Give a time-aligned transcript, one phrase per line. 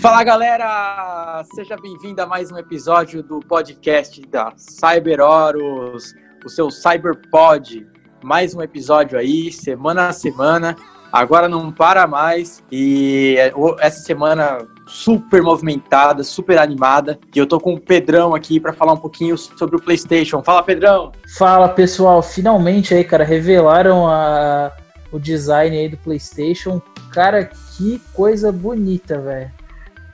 [0.00, 7.86] Fala galera, seja bem-vindo a mais um episódio do podcast da Cyberoros, o seu Cyberpod.
[8.24, 10.74] Mais um episódio aí, semana a semana.
[11.12, 13.36] Agora não para mais e
[13.78, 17.18] essa semana super movimentada, super animada.
[17.34, 20.42] E eu tô com o Pedrão aqui para falar um pouquinho sobre o PlayStation.
[20.42, 21.12] Fala, Pedrão.
[21.36, 22.22] Fala, pessoal.
[22.22, 24.72] Finalmente aí, cara, revelaram a,
[25.12, 26.80] o design aí do PlayStation.
[27.12, 29.59] Cara, que coisa bonita, velho.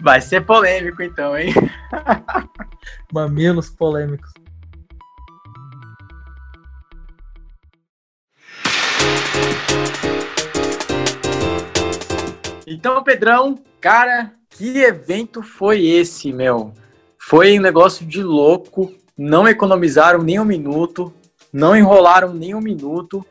[0.01, 1.53] Vai ser polêmico então, hein?
[3.13, 4.31] Mamilos polêmicos.
[12.67, 16.73] Então, Pedrão, cara, que evento foi esse, meu?
[17.19, 18.93] Foi um negócio de louco.
[19.17, 21.13] Não economizaram nem um minuto,
[21.53, 23.25] não enrolaram nem um minuto.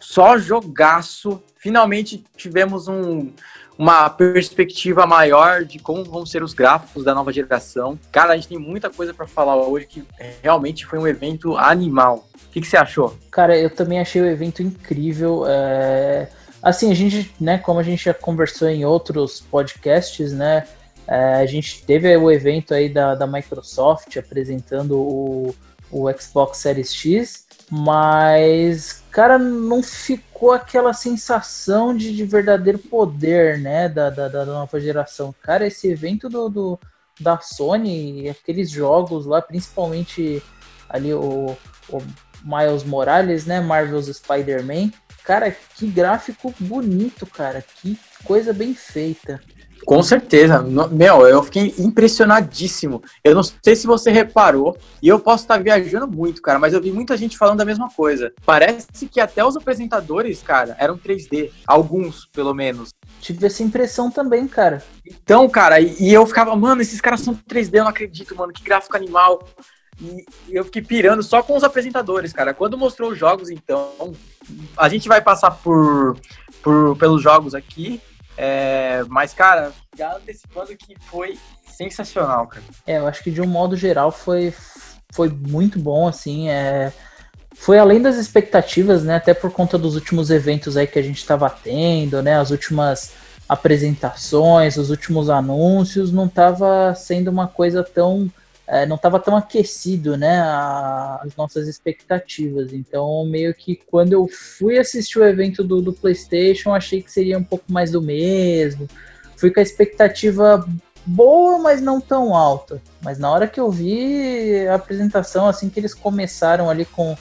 [0.00, 1.42] Só jogaço.
[1.56, 3.32] Finalmente tivemos um,
[3.78, 7.98] uma perspectiva maior de como vão ser os gráficos da nova geração.
[8.10, 10.04] Cara, a gente tem muita coisa para falar hoje que
[10.42, 12.28] realmente foi um evento animal.
[12.34, 13.16] O que, que, você achou?
[13.30, 15.44] Cara, eu também achei o evento incrível.
[15.46, 16.28] É...
[16.62, 20.64] Assim, a gente, né, como a gente já conversou em outros podcasts, né,
[21.08, 25.54] é, a gente teve o evento aí da, da Microsoft apresentando o,
[25.90, 33.88] o Xbox Series X, mas, cara, não ficou aquela sensação de, de verdadeiro poder, né,
[33.88, 35.34] da, da, da, nova geração.
[35.42, 36.78] Cara, esse evento do, do,
[37.18, 40.42] da Sony, aqueles jogos lá, principalmente
[40.86, 41.56] ali o,
[41.88, 42.02] o
[42.44, 44.90] Miles Morales, né, Marvel's Spider-Man,
[45.24, 47.62] Cara, que gráfico bonito, cara.
[47.62, 49.40] Que coisa bem feita.
[49.84, 50.62] Com certeza.
[50.90, 53.02] Meu, eu fiquei impressionadíssimo.
[53.22, 56.80] Eu não sei se você reparou, e eu posso estar viajando muito, cara, mas eu
[56.80, 58.32] vi muita gente falando da mesma coisa.
[58.44, 61.50] Parece que até os apresentadores, cara, eram 3D.
[61.66, 62.90] Alguns, pelo menos.
[63.20, 64.82] Tive essa impressão também, cara.
[65.06, 68.62] Então, cara, e, eu ficava, mano, esses caras são 3D, eu não acredito, mano, que
[68.62, 69.46] gráfico animal.
[70.00, 70.24] E
[70.56, 72.54] eu fiquei pirando só com os apresentadores, cara.
[72.54, 74.14] Quando mostrou os jogos, então,
[74.76, 76.16] a gente vai passar por,
[76.62, 78.00] por pelos jogos aqui.
[78.36, 82.64] É, mas, cara, já antecipando que foi sensacional, cara.
[82.86, 84.54] É, eu acho que de um modo geral foi,
[85.12, 86.48] foi muito bom, assim.
[86.48, 86.92] É,
[87.54, 89.16] foi além das expectativas, né?
[89.16, 92.36] Até por conta dos últimos eventos aí que a gente estava tendo, né?
[92.36, 93.12] As últimas
[93.48, 98.30] apresentações, os últimos anúncios, não estava sendo uma coisa tão
[98.72, 102.72] é, não estava tão aquecido, né, a, as nossas expectativas.
[102.72, 107.36] Então, meio que quando eu fui assistir o evento do, do PlayStation, achei que seria
[107.36, 108.88] um pouco mais do mesmo.
[109.36, 110.66] Fui com a expectativa
[111.04, 112.80] boa, mas não tão alta.
[113.02, 117.14] Mas na hora que eu vi a apresentação, assim que eles começaram ali com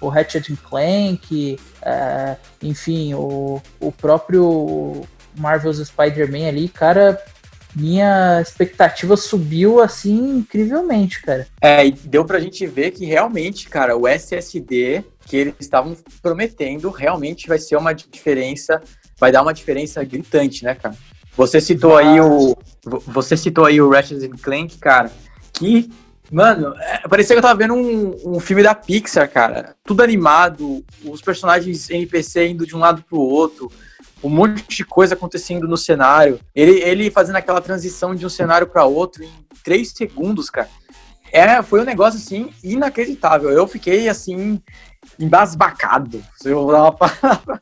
[0.00, 5.02] o Ratchet Clank, é, enfim, o, o próprio
[5.38, 7.22] Marvel's Spider-Man ali, cara,
[7.76, 11.46] minha expectativa subiu assim incrivelmente, cara.
[11.60, 16.88] É, e deu pra gente ver que realmente, cara, o SSD que eles estavam prometendo
[16.88, 18.80] realmente vai ser uma diferença,
[19.18, 20.96] vai dar uma diferença gritante, né, cara?
[21.36, 25.10] Você citou aí o você citou aí o Ratchet Clank, cara,
[25.52, 25.90] que
[26.30, 29.76] Mano, é, parecia que eu tava vendo um, um filme da Pixar, cara.
[29.84, 33.70] Tudo animado, os personagens NPC indo de um lado pro outro,
[34.22, 36.40] um monte de coisa acontecendo no cenário.
[36.54, 39.30] Ele, ele fazendo aquela transição de um cenário para outro em
[39.62, 40.68] três segundos, cara.
[41.32, 43.50] É, foi um negócio assim inacreditável.
[43.50, 44.62] Eu fiquei assim
[45.18, 46.22] embasbacado.
[46.36, 47.60] Se eu usar uma palavra.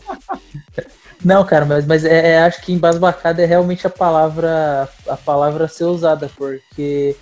[1.24, 5.64] Não, cara, mas, mas é, é, acho que embasbacado é realmente a palavra a palavra
[5.64, 7.16] a ser usada, porque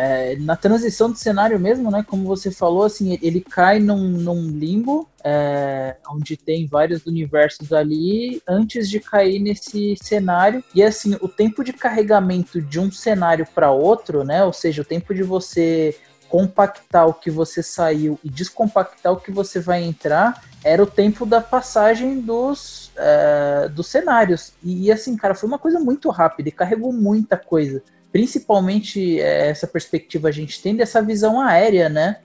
[0.00, 2.02] é, na transição de cenário mesmo, né?
[2.02, 8.40] Como você falou, assim, ele cai num, num limbo é, onde tem vários universos ali
[8.48, 10.64] antes de cair nesse cenário.
[10.74, 14.42] E assim, o tempo de carregamento de um cenário para outro, né?
[14.42, 15.94] Ou seja, o tempo de você
[16.30, 21.26] compactar o que você saiu e descompactar o que você vai entrar era o tempo
[21.26, 24.54] da passagem dos, é, dos cenários.
[24.62, 27.82] E, e assim, cara, foi uma coisa muito rápida e carregou muita coisa
[28.12, 32.18] principalmente é, essa perspectiva a gente tem dessa visão aérea, né?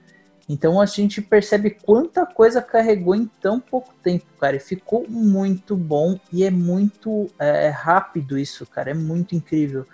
[0.48, 4.56] Então a gente percebe quanta coisa carregou em tão pouco tempo, cara.
[4.56, 8.90] E ficou muito bom e é muito é, rápido isso, cara.
[8.90, 9.84] É muito incrível.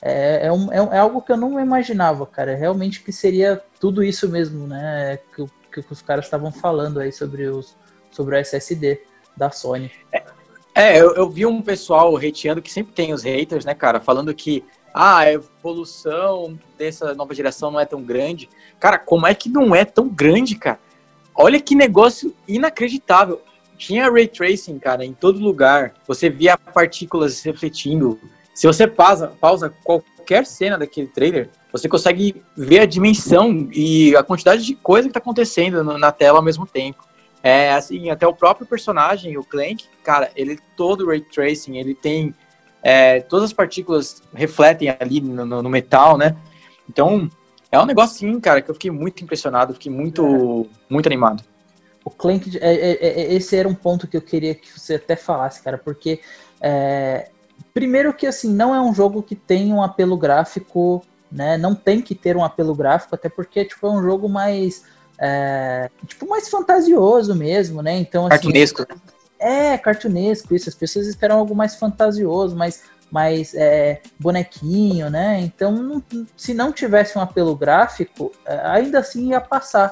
[0.00, 2.54] É, é, um, é, é, algo que eu não imaginava, cara.
[2.54, 5.18] Realmente que seria tudo isso mesmo, né?
[5.34, 7.76] Que, que os caras estavam falando aí sobre, os,
[8.10, 9.02] sobre o SSD
[9.36, 9.90] da Sony.
[10.10, 10.24] É,
[10.74, 14.00] é, eu, eu vi um pessoal hateando que sempre tem os haters, né, cara?
[14.00, 14.64] Falando que
[15.00, 18.48] ah, a evolução dessa nova geração não é tão grande.
[18.80, 20.80] Cara, como é que não é tão grande, cara?
[21.32, 23.40] Olha que negócio inacreditável.
[23.76, 25.94] Tinha ray tracing, cara, em todo lugar.
[26.04, 28.18] Você via partículas refletindo.
[28.52, 34.24] se você pausa, pausa qualquer cena daquele trailer, você consegue ver a dimensão e a
[34.24, 37.06] quantidade de coisa que está acontecendo na tela ao mesmo tempo.
[37.40, 41.94] É assim, até o próprio personagem, o Clank, cara, ele é todo ray tracing, ele
[41.94, 42.34] tem
[42.82, 46.36] é, todas as partículas refletem ali no, no, metal, né?
[46.88, 47.28] Então,
[47.70, 50.76] é um negócio assim, cara, que eu fiquei muito impressionado, fiquei muito, é.
[50.88, 51.42] muito animado.
[52.04, 55.16] O Clank, é, é, é, esse era um ponto que eu queria que você até
[55.16, 56.20] falasse, cara, porque
[56.60, 57.28] é,
[57.74, 61.58] primeiro que assim não é um jogo que tem um apelo gráfico, né?
[61.58, 64.84] Não tem que ter um apelo gráfico, até porque tipo é um jogo mais
[66.06, 67.98] tipo mais fantasioso mesmo, né?
[67.98, 68.86] Então assim, cartunesco.
[69.38, 70.68] É cartunesco isso.
[70.68, 75.40] As pessoas esperam algo mais fantasioso, mais mais é, bonequinho, né?
[75.40, 76.02] Então,
[76.36, 79.90] se não tivesse um apelo gráfico, é, ainda assim ia passar.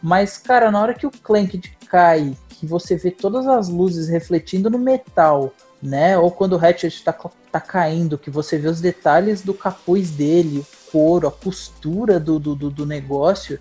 [0.00, 4.70] Mas, cara, na hora que o Clank cai, que você vê todas as luzes refletindo
[4.70, 5.52] no metal,
[5.82, 6.16] né?
[6.16, 10.60] Ou quando o Hatchet tá, tá caindo, que você vê os detalhes do capuz dele,
[10.60, 13.58] o couro, a costura do, do, do negócio,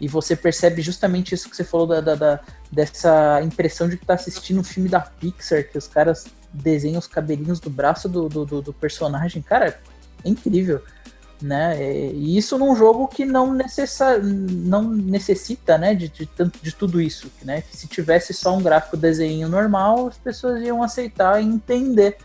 [0.00, 4.04] e você percebe justamente isso que você falou da, da, da dessa impressão de que
[4.04, 8.28] tá assistindo um filme da Pixar, que os caras desenham os cabelinhos do braço do,
[8.28, 9.40] do, do personagem.
[9.42, 9.78] Cara,
[10.24, 10.82] é incrível
[11.44, 11.76] né?
[12.14, 16.28] E isso num jogo que não, necessa, não necessita, né, de, de,
[16.62, 17.62] de tudo isso, né?
[17.70, 22.16] Se tivesse só um gráfico desenho normal, as pessoas iam aceitar e entender,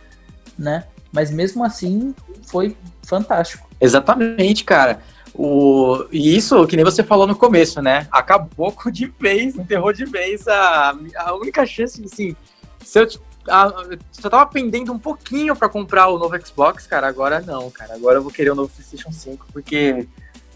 [0.58, 0.86] né?
[1.12, 2.16] Mas mesmo assim,
[2.48, 3.68] foi fantástico.
[3.82, 5.02] Exatamente, cara.
[5.42, 8.06] O, e isso, que nem você falou no começo, né?
[8.12, 12.36] Acabou de vez, enterrou de vez a, a única chance, assim,
[12.84, 13.08] se eu
[13.48, 13.72] ah,
[14.12, 17.08] só tava pendendo um pouquinho para comprar o novo Xbox, cara.
[17.08, 17.94] Agora não, cara.
[17.94, 20.06] Agora eu vou querer o novo PlayStation 5, porque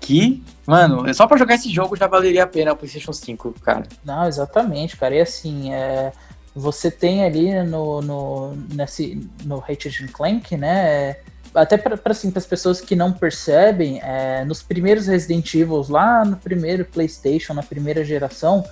[0.02, 3.88] que, mano, só para jogar esse jogo já valeria a pena o PlayStation 5, cara.
[4.04, 5.16] Não, exatamente, cara.
[5.16, 6.12] E assim, é,
[6.54, 11.16] você tem ali no, no, nesse, no Ratchet Clank, né?
[11.54, 16.38] Até para assim, as pessoas que não percebem, é, nos primeiros Resident Evil, lá no
[16.38, 18.64] primeiro PlayStation, na primeira geração,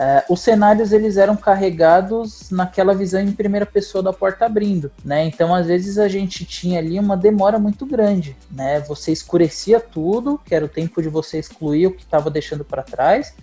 [0.00, 5.24] é, os cenários eles eram carregados naquela visão em primeira pessoa da porta abrindo, né?
[5.24, 8.78] Então às vezes a gente tinha ali uma demora muito grande, né?
[8.82, 12.84] Você escurecia tudo, que era o tempo de você excluir o que estava deixando para
[12.84, 13.34] trás,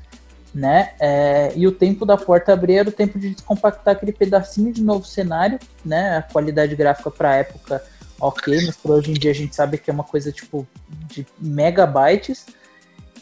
[0.53, 0.93] né?
[0.97, 4.81] É, e o tempo da porta abrir era o tempo de descompactar aquele pedacinho de
[4.81, 6.19] novo cenário, né?
[6.19, 7.83] A qualidade gráfica para a época,
[8.19, 10.67] ok, mas por hoje em dia a gente sabe que é uma coisa tipo
[11.07, 12.45] de megabytes.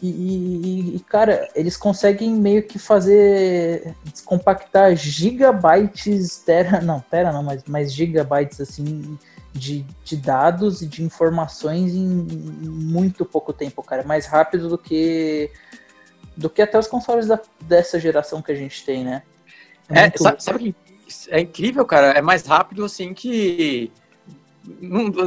[0.02, 7.42] E, e, e, cara, eles conseguem meio que fazer descompactar gigabytes, tera, não, tera não,
[7.42, 9.18] mas, mas gigabytes assim
[9.52, 14.02] de, de dados e de informações em muito pouco tempo, cara.
[14.02, 15.50] Mais rápido do que
[16.36, 19.22] do que até os consoles da, dessa geração que a gente tem, né?
[19.88, 20.76] É, é sabe, sabe que
[21.28, 22.08] é incrível, cara?
[22.08, 23.92] É mais rápido assim que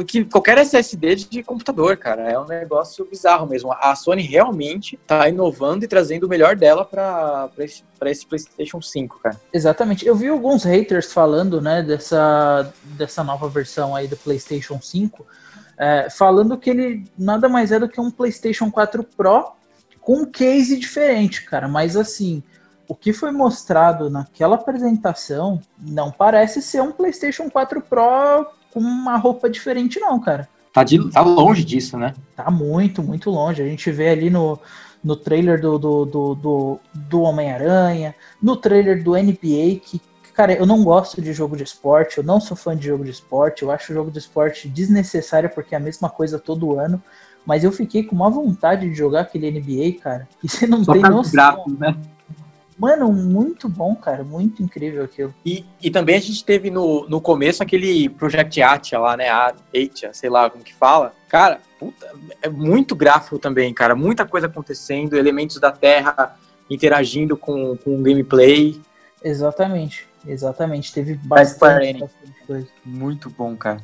[0.06, 2.30] que qualquer SSD de computador, cara.
[2.30, 3.72] É um negócio bizarro mesmo.
[3.72, 9.20] A Sony realmente está inovando e trazendo o melhor dela para esse, esse PlayStation 5,
[9.20, 9.40] cara.
[9.52, 10.06] Exatamente.
[10.06, 15.24] Eu vi alguns haters falando, né, dessa, dessa nova versão aí do PlayStation 5,
[15.78, 19.52] é, falando que ele nada mais é do que um PlayStation 4 Pro
[20.00, 21.68] com um case diferente, cara.
[21.68, 22.42] Mas assim,
[22.88, 29.16] o que foi mostrado naquela apresentação não parece ser um PlayStation 4 Pro com uma
[29.16, 30.48] roupa diferente, não, cara.
[30.72, 32.14] Tá, de, tá longe disso, né?
[32.36, 33.62] Tá muito, muito longe.
[33.62, 34.58] A gente vê ali no,
[35.02, 40.00] no trailer do, do, do, do, do Homem-Aranha, no trailer do NBA, que,
[40.34, 43.10] cara, eu não gosto de jogo de esporte, eu não sou fã de jogo de
[43.10, 47.02] esporte, eu acho o jogo de esporte desnecessário porque é a mesma coisa todo ano.
[47.46, 50.92] Mas eu fiquei com uma vontade de jogar aquele NBA, cara, que você não Só
[50.92, 51.32] tem noção.
[51.32, 51.96] Gráfico, né?
[52.78, 54.22] Mano, muito bom, cara.
[54.22, 55.34] Muito incrível aquilo.
[55.44, 59.28] E, e também a gente teve no, no começo aquele Project Atia lá, né?
[59.28, 61.12] A Atia, sei lá como que fala.
[61.28, 62.06] Cara, puta,
[62.40, 63.96] é muito gráfico também, cara.
[63.96, 66.36] Muita coisa acontecendo, elementos da Terra
[66.70, 68.80] interagindo com, com o gameplay.
[69.24, 70.92] Exatamente, exatamente.
[70.92, 72.68] Teve bastante, bastante coisa.
[72.84, 73.82] Muito bom, cara.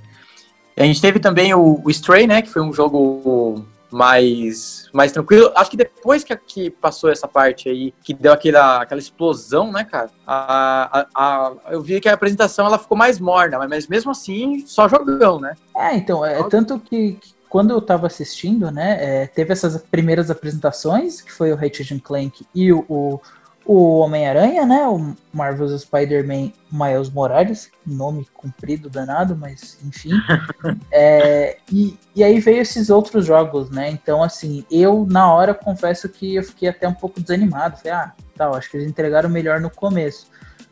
[0.77, 2.43] A gente teve também o, o Stray, né?
[2.43, 5.53] Que foi um jogo mais, mais tranquilo.
[5.55, 9.85] Acho que depois que, que passou essa parte aí, que deu aquela, aquela explosão, né,
[9.85, 10.11] cara?
[10.27, 14.65] A, a, a, eu vi que a apresentação ela ficou mais morna, mas mesmo assim,
[14.67, 15.55] só jogão, né?
[15.77, 20.29] É, então, é, tanto que, que quando eu tava assistindo, né, é, teve essas primeiras
[20.29, 23.21] apresentações, que foi o Ratchet Clank e o, o
[23.65, 24.87] o Homem-Aranha, né?
[24.87, 30.11] O Marvel's Spider-Man Miles Morales, nome comprido danado, mas enfim.
[30.93, 33.91] é, e, e aí veio esses outros jogos, né?
[33.91, 37.79] Então, assim, eu na hora confesso que eu fiquei até um pouco desanimado.
[37.79, 40.29] Falei, ah, tal, acho que eles entregaram melhor no começo.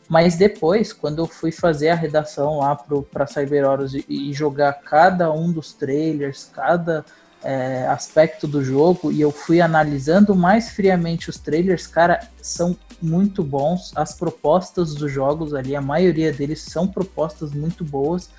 [0.09, 2.77] Mas depois, quando eu fui fazer a redação lá
[3.11, 3.65] para Cyber
[4.09, 7.03] e, e jogar cada um dos trailers, cada
[7.45, 13.43] é, aspecto do jogo e eu fui analisando mais friamente os trailers, cara, são muito
[13.43, 13.93] bons.
[13.97, 18.31] As propostas dos jogos ali, a maioria deles são propostas muito boas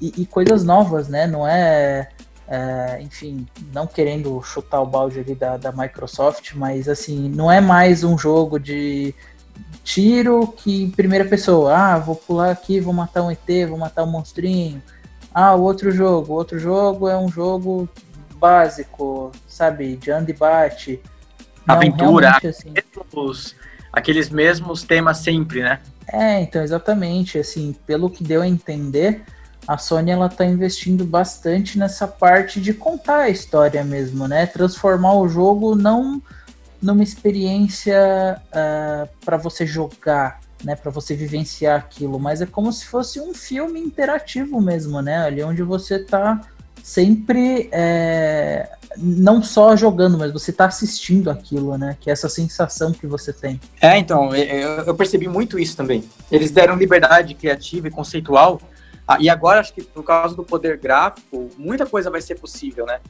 [0.00, 1.26] e, e coisas novas, né?
[1.26, 2.08] Não é,
[2.48, 7.60] é, enfim, não querendo chutar o balde ali da, da Microsoft, mas assim, não é
[7.60, 9.14] mais um jogo de
[9.84, 14.10] tiro que primeira pessoa, ah, vou pular aqui, vou matar um ET, vou matar um
[14.10, 14.82] monstrinho.
[15.34, 17.88] Ah, outro jogo, outro jogo é um jogo
[18.38, 19.96] básico, sabe?
[19.96, 21.00] De anda e bate.
[21.66, 22.72] Aventura, assim.
[22.72, 23.54] mesmos,
[23.92, 25.80] aqueles mesmos temas sempre, né?
[26.10, 27.38] É, então, exatamente.
[27.38, 29.22] Assim, pelo que deu a entender,
[29.66, 34.46] a Sony ela tá investindo bastante nessa parte de contar a história mesmo, né?
[34.46, 36.22] Transformar o jogo não
[36.80, 42.72] numa experiência uh, ah, para você jogar, né, para você vivenciar aquilo, mas é como
[42.72, 45.18] se fosse um filme interativo mesmo, né?
[45.18, 46.40] Ali onde você tá
[46.82, 51.96] sempre é, não só jogando, mas você está assistindo aquilo, né?
[52.00, 53.60] Que é essa sensação que você tem.
[53.80, 56.04] É, então, eu percebi muito isso também.
[56.30, 58.60] Eles deram liberdade criativa e conceitual,
[59.06, 62.84] ah, e agora acho que por causa do poder gráfico, muita coisa vai ser possível,
[62.84, 63.00] né?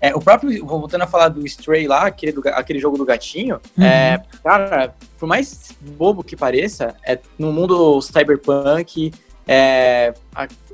[0.00, 3.60] É, o próprio, voltando a falar do Stray lá, aquele, do, aquele jogo do gatinho,
[3.76, 3.84] uhum.
[3.84, 9.12] é, cara, por mais bobo que pareça, é no mundo cyberpunk,
[9.46, 10.12] é,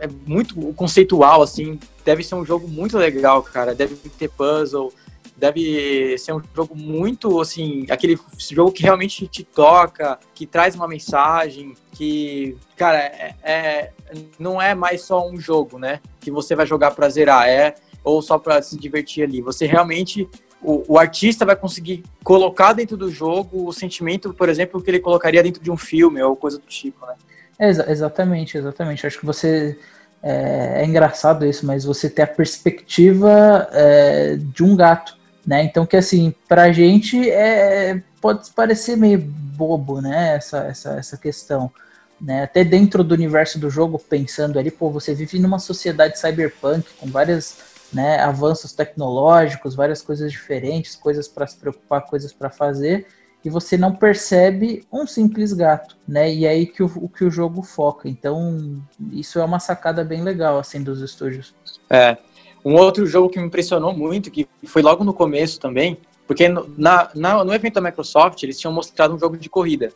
[0.01, 4.93] é muito conceitual, assim, deve ser um jogo muito legal, cara, deve ter puzzle,
[5.37, 8.19] deve ser um jogo muito, assim, aquele
[8.51, 13.93] jogo que realmente te toca, que traz uma mensagem, que, cara, é, é
[14.39, 18.21] não é mais só um jogo, né, que você vai jogar pra zerar, é, ou
[18.21, 20.29] só pra se divertir ali, você realmente
[20.65, 24.99] o, o, artista vai conseguir colocar dentro do jogo o sentimento, por exemplo, que ele
[24.99, 27.15] colocaria dentro de um filme ou coisa do tipo, né?
[27.61, 29.07] Exa exatamente, exatamente.
[29.07, 29.79] Acho que você.
[30.27, 35.63] É, é, engraçado isso, mas você tem a perspectiva é, de um gato, né?
[35.63, 40.37] Então, que assim, pra gente é, pode parecer meio bobo, né?
[40.37, 41.71] Essa, essa, essa questão.
[42.19, 42.45] Né?
[42.45, 47.07] Até dentro do universo do jogo, pensando ali, pô, você vive numa sociedade cyberpunk com
[47.07, 47.59] vários
[47.93, 53.07] né, avanços tecnológicos, várias coisas diferentes, coisas para se preocupar, coisas para fazer
[53.45, 56.33] e você não percebe um simples gato, né?
[56.33, 58.09] E é aí que o, que o jogo foca.
[58.09, 58.83] Então,
[59.13, 61.55] isso é uma sacada bem legal, assim, dos estúdios.
[61.91, 62.17] É.
[62.65, 66.73] Um outro jogo que me impressionou muito, que foi logo no começo também, porque no,
[66.79, 69.93] na, na, no evento da Microsoft, eles tinham mostrado um jogo de corrida.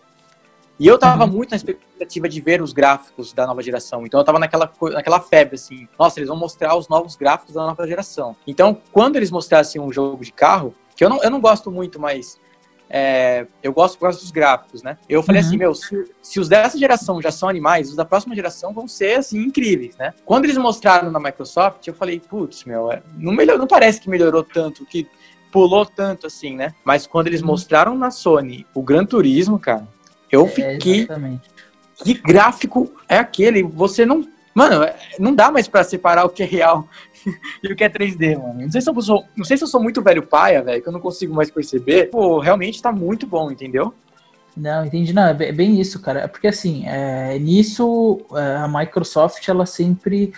[0.79, 1.31] E eu tava uhum.
[1.31, 4.07] muito na expectativa de ver os gráficos da nova geração.
[4.07, 7.67] Então eu tava naquela, naquela febre, assim, nossa, eles vão mostrar os novos gráficos da
[7.67, 8.37] nova geração.
[8.47, 11.99] Então, quando eles mostrassem um jogo de carro, que eu não, eu não gosto muito,
[11.99, 12.39] mas
[12.91, 14.97] é, eu gosto por causa dos gráficos, né?
[15.09, 15.71] Eu falei assim, uhum.
[15.71, 18.89] assim, meu, se, se, os dessa geração já são animais, os da próxima geração vão
[18.89, 20.15] ser, assim, incríveis, né?
[20.25, 24.09] Quando eles mostraram na Microsoft, eu falei, putz, meu, é, não, melhor, não parece que
[24.09, 25.07] melhorou tanto, que
[25.53, 26.75] pulou tanto, assim, né?
[26.85, 27.49] Mas quando eles uhum.
[27.49, 29.87] mostraram na Sony o Gran Turismo, cara,
[30.31, 31.01] eu é, fiquei...
[31.01, 31.51] Exatamente.
[31.97, 33.63] Que gráfico é aquele?
[33.63, 34.27] Você não...
[34.55, 36.89] Mano, é, não dá mais para separar o que é real
[37.63, 38.63] e o que é 3D, mano.
[38.63, 40.89] Não sei se eu sou, não sei se eu sou muito velho paia, velho, que
[40.89, 42.11] eu não consigo mais perceber.
[42.11, 43.95] Pô, realmente tá muito bom, entendeu?
[44.57, 45.13] Não, entendi.
[45.13, 46.21] Não, é bem isso, cara.
[46.21, 50.33] É porque assim, é, nisso é, a Microsoft, ela sempre,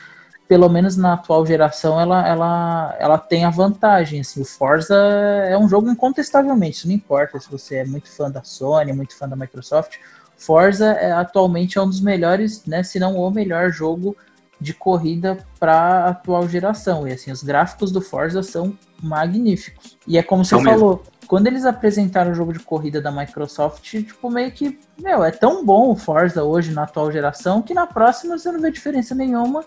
[0.47, 4.21] pelo menos na atual geração, ela, ela, ela tem a vantagem.
[4.21, 8.31] Assim, o Forza é um jogo incontestavelmente, isso não importa se você é muito fã
[8.31, 9.97] da Sony, muito fã da Microsoft.
[10.37, 14.17] Forza é, atualmente é um dos melhores, né, se não o melhor jogo
[14.61, 17.09] de corrida para a atual geração.
[17.09, 19.97] E assim, os gráficos do Forza são magníficos.
[20.07, 24.31] E é como você falou, quando eles apresentaram o jogo de corrida da Microsoft, tipo,
[24.31, 28.37] meio que, meu, é tão bom o Forza hoje na atual geração que na próxima
[28.37, 29.65] você não vê diferença nenhuma.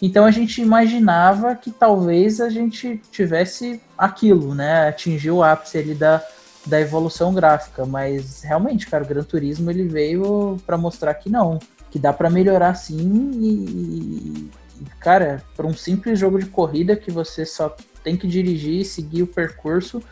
[0.00, 4.88] Então a gente imaginava que talvez a gente tivesse aquilo, né?
[4.88, 6.20] Atingir o ápice ali da,
[6.66, 11.60] da evolução gráfica, mas realmente, cara, o Gran Turismo ele veio para mostrar que não
[11.92, 17.10] que dá para melhorar sim e, e cara, para um simples jogo de corrida que
[17.10, 20.02] você só tem que dirigir e seguir o percurso,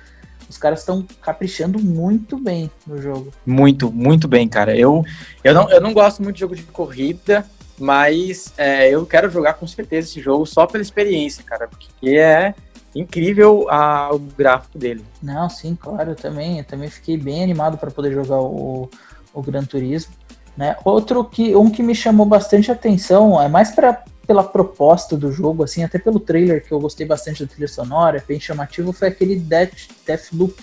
[0.49, 3.33] os caras estão caprichando muito bem no jogo.
[3.47, 4.77] Muito, muito bem, cara.
[4.77, 5.05] Eu,
[5.43, 7.47] eu, não, eu não gosto muito de jogo de corrida,
[7.79, 12.55] mas é, eu quero jogar com certeza esse jogo só pela experiência, cara, porque é
[12.95, 15.05] incrível a, o gráfico dele.
[15.23, 18.91] Não, sim, claro, eu também, eu também fiquei bem animado para poder jogar o,
[19.33, 20.20] o Gran Turismo.
[20.61, 20.76] Né?
[20.85, 25.64] Outro que um que me chamou bastante atenção, é mais pra, pela proposta do jogo,
[25.64, 29.37] assim, até pelo trailer que eu gostei bastante da trilha sonora, bem chamativo, foi aquele
[29.37, 30.62] Death, Deathloop,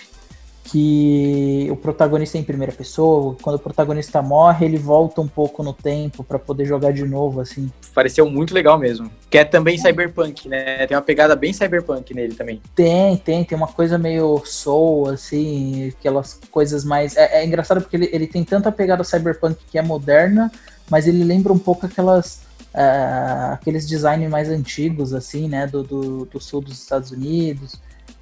[0.70, 5.62] que o protagonista é em primeira pessoa, quando o protagonista morre, ele volta um pouco
[5.62, 7.72] no tempo para poder jogar de novo, assim.
[7.94, 9.10] Pareceu muito legal mesmo.
[9.30, 10.86] Que é também cyberpunk, né?
[10.86, 12.60] Tem uma pegada bem cyberpunk nele também.
[12.74, 17.16] Tem, tem, tem uma coisa meio soul, assim, aquelas coisas mais.
[17.16, 20.52] É, é engraçado porque ele, ele tem tanta pegada cyberpunk que é moderna,
[20.90, 22.46] mas ele lembra um pouco aquelas.
[22.74, 25.66] Uh, aqueles designs mais antigos, assim, né?
[25.66, 27.80] Do, do, do sul dos Estados Unidos.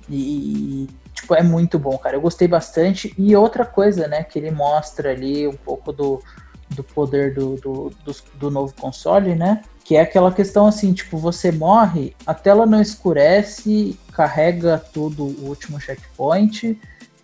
[0.08, 2.16] E, tipo, é muito bom, cara.
[2.16, 3.12] Eu gostei bastante.
[3.18, 6.22] E outra coisa, né, que ele mostra ali um pouco do,
[6.70, 9.62] do poder do, do, do, do, novo console, né?
[9.82, 15.48] Que é aquela questão assim, tipo, você morre, a tela não escurece, carrega tudo o
[15.48, 16.78] último checkpoint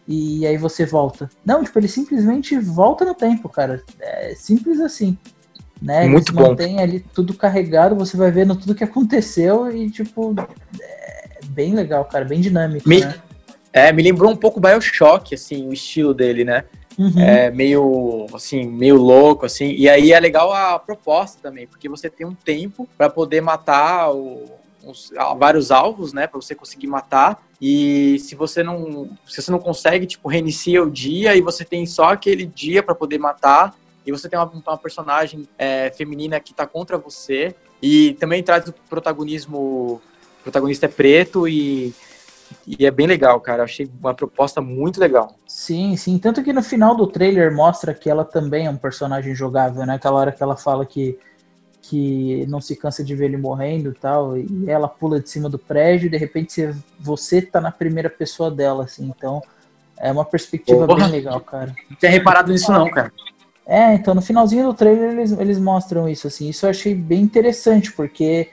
[0.09, 1.29] e aí você volta.
[1.45, 3.83] Não, tipo, ele simplesmente volta no tempo, cara.
[4.01, 5.19] É simples assim.
[5.81, 6.07] Né?
[6.07, 6.51] Muito bom.
[6.51, 10.35] Mantém ali tudo carregado, você vai vendo tudo que aconteceu e, tipo,
[10.81, 13.01] é bem legal, cara, bem dinâmico, Me...
[13.01, 13.15] né?
[13.73, 16.65] É, me lembrou um pouco o Bioshock, assim, o estilo dele, né?
[16.99, 17.19] Uhum.
[17.19, 19.71] É meio, assim, meio louco, assim.
[19.73, 24.13] E aí é legal a proposta também, porque você tem um tempo para poder matar
[24.13, 24.45] o,
[24.85, 26.27] os, vários alvos, né?
[26.27, 27.43] Para você conseguir matar.
[27.61, 31.87] E se você não, se você não consegue, tipo, reinicia o dia e você tem
[31.87, 33.75] só aquele dia para poder matar.
[34.05, 37.55] E você tem uma, uma personagem é, feminina que tá contra você.
[37.81, 39.59] E também traz o protagonismo.
[39.59, 41.95] O protagonista é preto e
[42.67, 43.63] e é bem legal, cara.
[43.63, 45.37] achei uma proposta muito legal.
[45.47, 46.19] Sim, sim.
[46.19, 49.95] Tanto que no final do trailer mostra que ela também é um personagem jogável, né?
[49.95, 51.19] Aquela hora que ela fala que,
[51.81, 54.37] que não se cansa de ver ele morrendo e tal.
[54.37, 58.11] E ela pula de cima do prédio e de repente você, você tá na primeira
[58.11, 59.13] pessoa dela, assim.
[59.17, 59.43] Então
[59.99, 61.05] é uma perspectiva Porra.
[61.05, 61.75] bem legal, cara.
[61.89, 63.13] Não tinha reparado nisso, não, cara.
[63.65, 66.49] É, então no finalzinho do trailer eles, eles mostram isso, assim.
[66.49, 68.49] Isso eu achei bem interessante, porque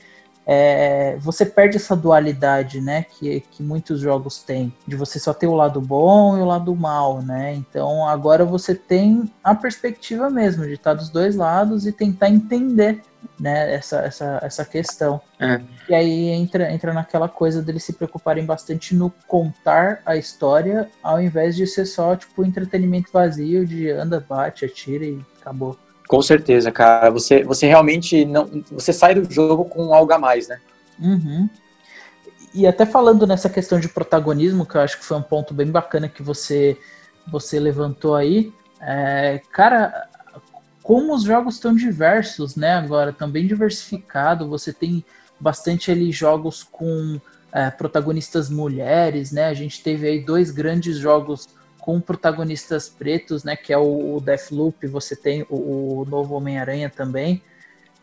[0.51, 5.45] é, você perde essa dualidade, né, que, que muitos jogos têm, de você só ter
[5.45, 7.53] o lado bom e o lado mal, né?
[7.53, 12.99] Então agora você tem a perspectiva mesmo de estar dos dois lados e tentar entender,
[13.39, 15.21] né, essa, essa, essa questão.
[15.39, 15.61] É.
[15.87, 21.21] E aí entra, entra naquela coisa deles se preocuparem bastante no contar a história, ao
[21.21, 25.77] invés de ser só, tipo, entretenimento vazio de anda, bate, atira e acabou.
[26.09, 27.11] Com certeza, cara.
[27.11, 28.63] Você, você realmente não.
[28.71, 30.59] Você sai do jogo com algo a mais, né?
[30.99, 31.47] Uhum.
[32.51, 35.67] E até falando nessa questão de protagonismo, que eu acho que foi um ponto bem
[35.67, 36.75] bacana que você,
[37.31, 38.51] você levantou aí.
[38.81, 40.09] É, cara,
[40.81, 42.73] como os jogos estão diversos, né?
[42.73, 44.49] Agora, também diversificado.
[44.49, 45.05] Você tem
[45.39, 47.21] bastante ali jogos com
[47.53, 49.45] é, protagonistas mulheres, né?
[49.45, 53.55] A gente teve aí dois grandes jogos com protagonistas pretos, né?
[53.55, 57.41] Que é o, o Deathloop, você tem o, o novo Homem-Aranha também.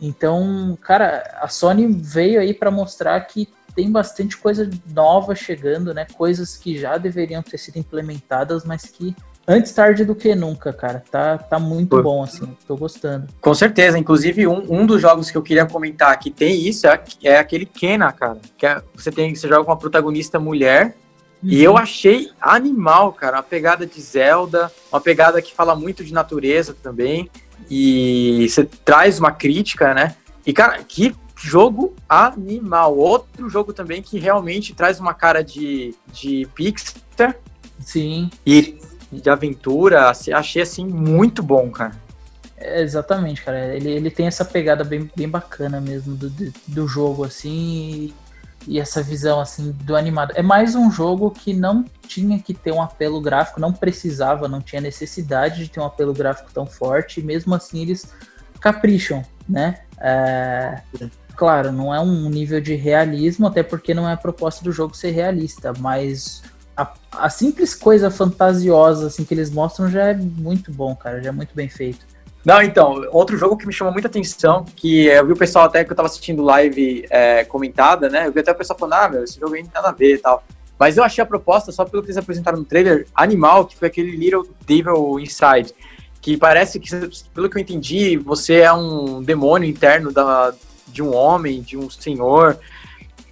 [0.00, 6.06] Então, cara, a Sony veio aí para mostrar que tem bastante coisa nova chegando, né?
[6.16, 9.14] Coisas que já deveriam ter sido implementadas, mas que
[9.46, 11.04] antes tarde do que nunca, cara.
[11.10, 12.56] Tá, tá muito bom, assim.
[12.66, 13.28] Tô gostando.
[13.40, 13.98] Com certeza.
[13.98, 17.66] Inclusive, um, um dos jogos que eu queria comentar que tem isso é, é aquele
[17.66, 18.38] Kena, cara.
[18.56, 20.96] Que é, você tem, você joga com uma protagonista mulher
[21.48, 26.12] e eu achei animal, cara, uma pegada de Zelda, uma pegada que fala muito de
[26.12, 27.30] natureza também.
[27.70, 30.16] E você traz uma crítica, né?
[30.44, 32.96] E, cara, que jogo animal.
[32.96, 37.36] Outro jogo também que realmente traz uma cara de, de Pixar.
[37.78, 38.28] Sim.
[38.44, 38.78] E
[39.12, 40.10] de aventura.
[40.10, 41.94] Achei, assim, muito bom, cara.
[42.56, 43.76] É, exatamente, cara.
[43.76, 46.30] Ele, ele tem essa pegada bem, bem bacana mesmo do,
[46.66, 48.14] do jogo, assim e
[48.74, 50.32] essa visão assim do animado.
[50.34, 54.60] É mais um jogo que não tinha que ter um apelo gráfico, não precisava, não
[54.60, 58.12] tinha necessidade de ter um apelo gráfico tão forte, e mesmo assim eles
[58.60, 59.80] capricham, né?
[59.98, 60.80] É,
[61.36, 64.96] claro, não é um nível de realismo, até porque não é a proposta do jogo
[64.96, 66.42] ser realista, mas
[66.76, 71.28] a, a simples coisa fantasiosa assim que eles mostram já é muito bom, cara, já
[71.28, 72.05] é muito bem feito.
[72.46, 75.84] Não, então, outro jogo que me chamou muita atenção, que eu vi o pessoal até
[75.84, 78.28] que eu tava assistindo live é, comentada, né?
[78.28, 79.92] Eu vi até o pessoal falando, ah, meu, esse jogo aí não tem nada a
[79.92, 80.44] ver e tal.
[80.78, 83.88] Mas eu achei a proposta, só pelo que eles apresentaram no trailer, animal, que foi
[83.88, 85.74] aquele Little Devil Inside.
[86.20, 86.88] Que parece que,
[87.34, 90.54] pelo que eu entendi, você é um demônio interno da,
[90.86, 92.60] de um homem, de um senhor.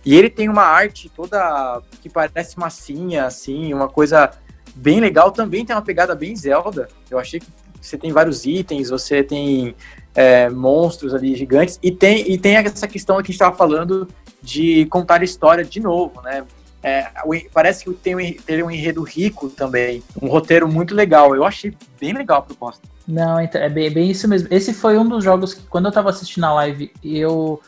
[0.04, 4.32] E ele tem uma arte toda que parece massinha, assim, uma coisa
[4.74, 5.30] bem legal.
[5.30, 6.88] Também tem uma pegada bem Zelda.
[7.08, 7.46] Eu achei que
[7.86, 9.74] você tem vários itens, você tem
[10.14, 14.08] é, monstros ali gigantes, e tem, e tem essa questão que a gente estava falando
[14.42, 16.44] de contar a história de novo, né?
[16.82, 17.10] É,
[17.52, 21.34] parece que tem um, tem um enredo rico também, um roteiro muito legal.
[21.34, 22.86] Eu achei bem legal a proposta.
[23.08, 24.48] Não, então, é bem, bem isso mesmo.
[24.50, 27.60] Esse foi um dos jogos que, quando eu estava assistindo a live, eu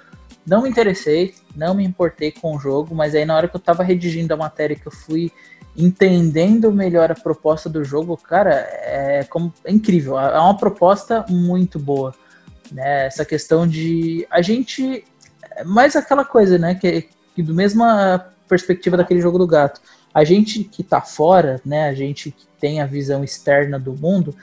[0.47, 3.61] Não me interessei, não me importei com o jogo, mas aí na hora que eu
[3.61, 5.33] tava redigindo a matéria que eu fui
[5.77, 10.19] entendendo melhor a proposta do jogo, cara, é, como, é incrível.
[10.19, 12.15] É uma proposta muito boa.
[12.73, 13.07] Né?
[13.07, 15.05] Essa questão de a gente.
[15.65, 16.75] Mais aquela coisa, né?
[16.75, 19.81] Que, que do mesma perspectiva daquele jogo do gato.
[20.15, 21.89] A gente que tá fora, né?
[21.89, 24.35] A gente que tem a visão externa do mundo,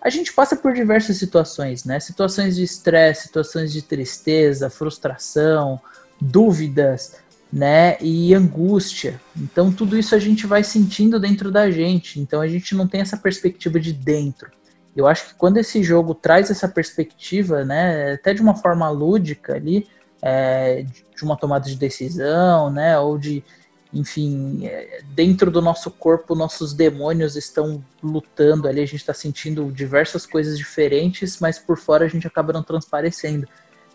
[0.00, 1.98] a gente passa por diversas situações, né?
[1.98, 5.80] Situações de estresse, situações de tristeza, frustração,
[6.20, 7.16] dúvidas,
[7.52, 7.96] né?
[8.00, 9.20] E angústia.
[9.36, 12.20] Então tudo isso a gente vai sentindo dentro da gente.
[12.20, 14.50] Então a gente não tem essa perspectiva de dentro.
[14.96, 19.54] Eu acho que quando esse jogo traz essa perspectiva, né, até de uma forma lúdica
[19.54, 19.86] ali,
[20.20, 20.84] é,
[21.16, 23.44] de uma tomada de decisão, né, ou de,
[23.92, 29.70] enfim, é, dentro do nosso corpo, nossos demônios estão lutando ali, a gente está sentindo
[29.72, 33.46] diversas coisas diferentes, mas por fora a gente acaba não transparecendo,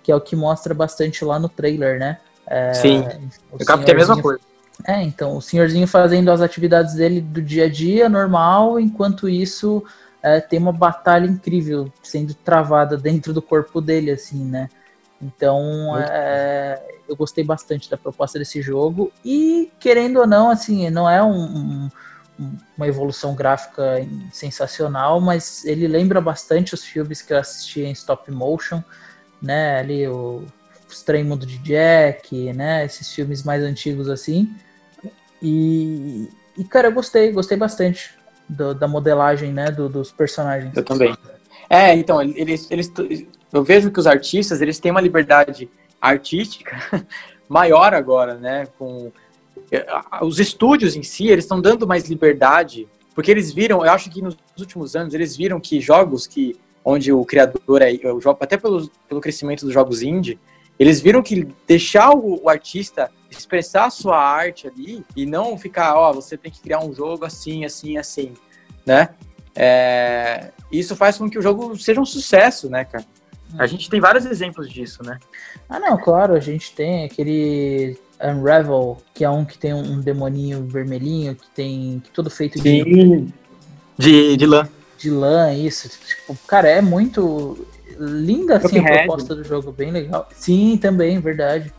[0.01, 2.19] que é o que mostra bastante lá no trailer, né?
[2.47, 3.03] É, Sim,
[3.51, 4.41] eu captei a mesma coisa.
[4.85, 9.83] É, então, o senhorzinho fazendo as atividades dele do dia a dia, normal, enquanto isso
[10.21, 14.69] é, tem uma batalha incrível sendo travada dentro do corpo dele, assim, né?
[15.23, 21.09] Então, é, eu gostei bastante da proposta desse jogo e, querendo ou não, assim, não
[21.09, 21.89] é um,
[22.39, 27.91] um, uma evolução gráfica sensacional, mas ele lembra bastante os filmes que eu assisti em
[27.91, 28.83] stop motion,
[29.41, 29.79] né?
[29.79, 30.43] Ali o
[30.89, 32.85] Estranho Mundo de Jack, né?
[32.85, 34.53] Esses filmes mais antigos assim.
[35.41, 38.15] E, e cara, eu gostei, gostei bastante
[38.47, 40.75] do, da modelagem, né, do, dos personagens.
[40.75, 41.15] Eu também.
[41.69, 42.91] É, então, eles, eles,
[43.53, 45.69] eu vejo que os artistas, eles têm uma liberdade
[46.01, 46.75] artística
[47.47, 49.11] maior agora, né, com
[49.71, 49.85] é,
[50.21, 54.21] os estúdios em si, eles estão dando mais liberdade, porque eles viram, eu acho que
[54.21, 58.57] nos últimos anos, eles viram que jogos que, onde o criador é, o jogo, até
[58.57, 60.39] pelo, pelo crescimento dos jogos indie,
[60.79, 65.95] eles viram que deixar o, o artista expressar a sua arte ali e não ficar,
[65.95, 68.33] ó, você tem que criar um jogo assim, assim, assim,
[68.85, 69.09] né?
[69.55, 73.05] É, isso faz com que o jogo seja um sucesso, né, cara?
[73.57, 75.19] A gente tem vários exemplos disso, né?
[75.69, 80.65] Ah, não, claro, a gente tem aquele Unravel, que é um que tem um demoninho
[80.65, 82.83] vermelhinho, que tem que todo feito Sim.
[82.83, 83.33] de
[83.97, 84.67] de, de lã.
[84.97, 85.89] De lã, isso.
[85.89, 87.67] Tipo, cara, é muito
[87.99, 90.27] linda assim a proposta do jogo, bem legal.
[90.33, 91.71] Sim, também, verdade.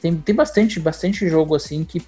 [0.00, 2.02] Tem, tem bastante, bastante jogo assim que,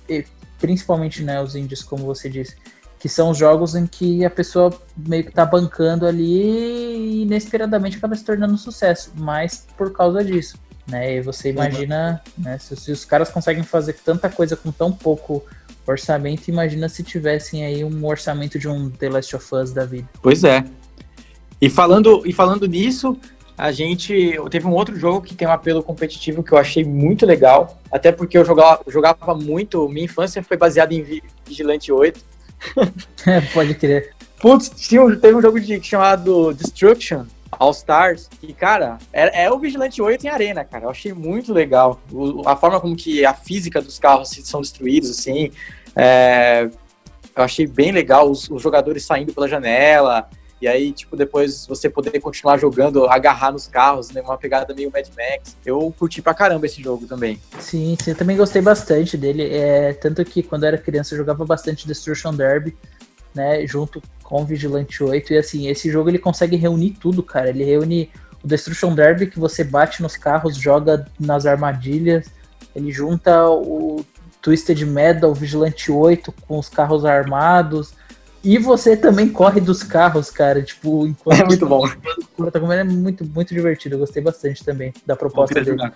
[0.59, 2.57] principalmente né, os indies, como você disse,
[3.01, 8.15] que são jogos em que a pessoa meio que tá bancando ali e inesperadamente acaba
[8.15, 10.59] se tornando um sucesso, mas por causa disso.
[10.87, 11.17] Né?
[11.17, 15.43] E você imagina, né, se, se, os caras conseguem fazer tanta coisa com tão pouco
[15.87, 20.09] orçamento, imagina se tivessem aí um orçamento de um The Last of Us da vida.
[20.21, 20.63] Pois é.
[21.59, 23.19] E falando, e falando nisso,
[23.57, 27.25] a gente teve um outro jogo que tem um apelo competitivo que eu achei muito
[27.25, 32.30] legal, até porque eu jogava, jogava muito, minha infância foi baseada em Vigilante 8.
[33.27, 34.15] É, pode crer.
[34.41, 39.59] Putz, tinha, teve um jogo de, chamado Destruction All Stars, que, cara, é, é, o
[39.59, 40.85] Vigilante 8 em arena, cara.
[40.85, 42.01] Eu achei muito legal.
[42.11, 45.51] O, a forma como que a física dos carros são destruídos, assim,
[45.95, 46.71] é,
[47.37, 48.31] eu achei bem legal.
[48.31, 50.29] Os, os jogadores saindo pela janela,
[50.61, 54.21] e aí, tipo, depois você poder continuar jogando, agarrar nos carros, né?
[54.21, 55.57] Uma pegada meio Mad Max.
[55.65, 57.41] Eu curti pra caramba esse jogo também.
[57.59, 59.45] Sim, sim, eu também gostei bastante dele.
[59.45, 62.77] É, tanto que quando eu era criança eu jogava bastante Destruction Derby,
[63.35, 63.67] né?
[63.67, 65.33] Junto com Vigilante 8.
[65.33, 67.49] E assim, esse jogo ele consegue reunir tudo, cara.
[67.49, 68.11] Ele reúne
[68.45, 72.27] o Destruction Derby que você bate nos carros, joga nas armadilhas.
[72.77, 74.05] Ele junta o
[74.43, 77.95] Twisted Metal, Vigilante 8 com os carros armados.
[78.43, 81.41] E você também corre dos carros, cara, tipo, enquanto.
[81.41, 81.87] É muito bom.
[82.51, 83.97] Tá comendo, é muito, muito divertido.
[83.97, 85.71] Eu gostei bastante também da proposta dele.
[85.71, 85.95] Jogar,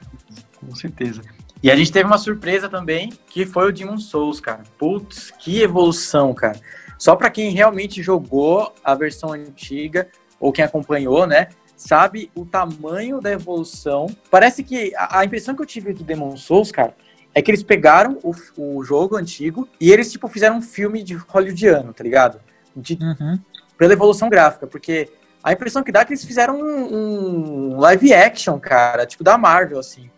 [0.61, 1.23] com certeza.
[1.63, 4.63] E a gente teve uma surpresa também, que foi o Demon Souls, cara.
[4.79, 6.61] Putz, que evolução, cara.
[6.99, 11.49] Só para quem realmente jogou a versão antiga, ou quem acompanhou, né?
[11.77, 14.07] Sabe o tamanho da evolução.
[14.31, 16.95] Parece que a, a impressão que eu tive do Demon Souls, cara,
[17.35, 21.15] é que eles pegaram o, o jogo antigo e eles, tipo, fizeram um filme de
[21.15, 22.41] hollywoodiano, tá ligado?
[22.77, 23.39] De, uhum.
[23.77, 25.11] Pela evolução gráfica, porque
[25.43, 29.37] a impressão que dá é que eles fizeram um, um live action, cara, tipo da
[29.37, 30.09] Marvel, assim.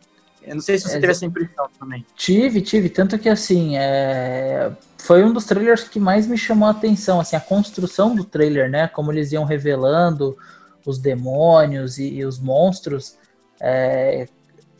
[0.46, 2.06] Eu não sei se você é, teve essa impressão também.
[2.14, 2.88] Tive, tive.
[2.88, 4.70] Tanto que, assim, é...
[4.96, 8.70] foi um dos trailers que mais me chamou a atenção, assim, a construção do trailer,
[8.70, 8.86] né?
[8.86, 10.36] Como eles iam revelando
[10.84, 13.16] os demônios e, e os monstros.
[13.60, 14.28] É...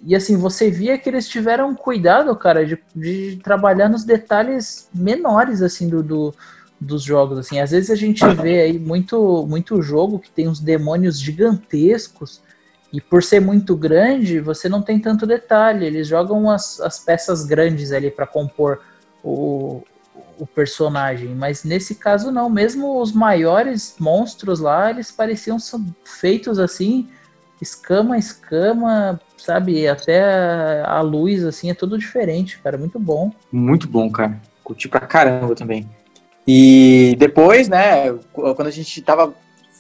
[0.04, 5.62] E assim, você via que eles tiveram cuidado, cara, de, de trabalhar nos detalhes menores,
[5.62, 6.34] assim, do, do,
[6.80, 7.58] dos jogos, assim.
[7.58, 12.42] Às vezes a gente vê aí muito, muito jogo que tem uns demônios gigantescos
[12.92, 15.86] E por ser muito grande, você não tem tanto detalhe.
[15.86, 18.80] Eles jogam as, as peças grandes ali para compor
[19.24, 19.82] o,
[20.38, 21.34] o personagem.
[21.34, 22.48] Mas nesse caso, não.
[22.48, 25.58] Mesmo os maiores monstros lá, eles pareciam
[26.04, 27.08] feitos assim,
[27.60, 29.86] escama escama, sabe?
[29.86, 32.76] Até a luz, assim, é tudo diferente, cara.
[32.76, 33.32] Muito bom.
[33.50, 34.40] Muito bom, cara.
[34.62, 35.88] Curti pra caramba também.
[36.46, 39.34] E depois, né, quando a gente tava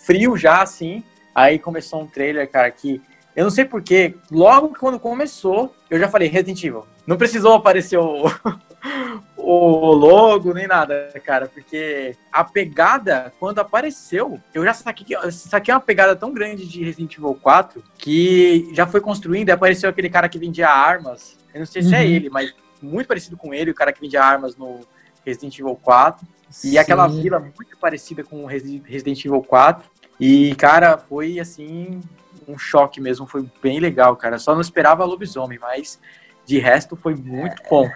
[0.04, 1.02] frio já, assim,
[1.34, 3.00] aí começou um trailer, cara, que
[3.36, 6.86] eu não sei porquê, logo quando começou, eu já falei Resident Evil.
[7.06, 8.24] Não precisou aparecer o,
[9.48, 15.80] o logo nem nada, cara, porque a pegada, quando apareceu, eu já saquei, saquei uma
[15.80, 20.28] pegada tão grande de Resident Evil 4 que já foi construindo e apareceu aquele cara
[20.28, 21.38] que vendia armas.
[21.54, 22.04] Eu não sei se é uhum.
[22.04, 24.80] ele, mas muito parecido com ele, o cara que vendia armas no
[25.24, 26.26] Resident Evil 4.
[26.50, 26.70] Sim.
[26.72, 29.88] E aquela vila muito parecida com Resident Evil 4.
[30.18, 32.00] E, cara, foi assim,
[32.48, 34.40] um choque mesmo, foi bem legal, cara.
[34.40, 36.00] Só não esperava lobisomem, mas
[36.44, 37.88] de resto foi muito é, bom.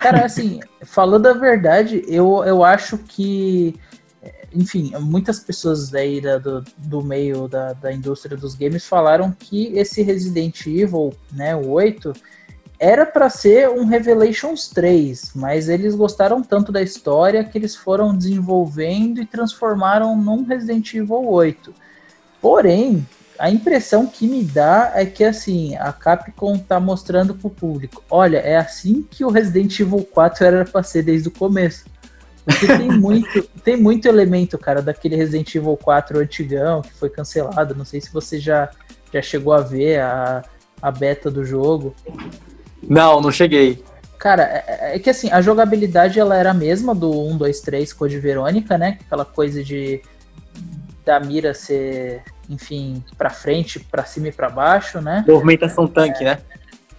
[0.00, 3.78] Cara, assim, falando a verdade, eu, eu acho que,
[4.54, 9.76] enfim, muitas pessoas daí da, do, do meio da, da indústria dos games falaram que
[9.76, 12.12] esse Resident Evil, né, o 8,
[12.78, 18.16] era para ser um Revelations 3, mas eles gostaram tanto da história que eles foram
[18.16, 21.74] desenvolvendo e transformaram num Resident Evil 8.
[22.40, 23.04] Porém,
[23.38, 28.38] a impressão que me dá é que assim, a Capcom tá mostrando pro público, olha,
[28.38, 31.84] é assim que o Resident Evil 4 era para ser desde o começo.
[32.44, 37.74] Porque tem muito, tem muito elemento, cara, daquele Resident Evil 4 antigão que foi cancelado.
[37.74, 38.70] Não sei se você já,
[39.12, 40.42] já chegou a ver a,
[40.80, 41.94] a beta do jogo.
[42.82, 43.84] Não, não cheguei.
[44.18, 47.60] Cara, é, é, é, que assim, a jogabilidade ela era a mesma do 1, 2,
[47.60, 48.98] 3 Code Verônica, né?
[49.06, 50.02] Aquela coisa de
[51.04, 55.24] da mira ser, enfim, para frente, para cima e para baixo, né?
[55.26, 56.38] Movimentação tanque, é, né?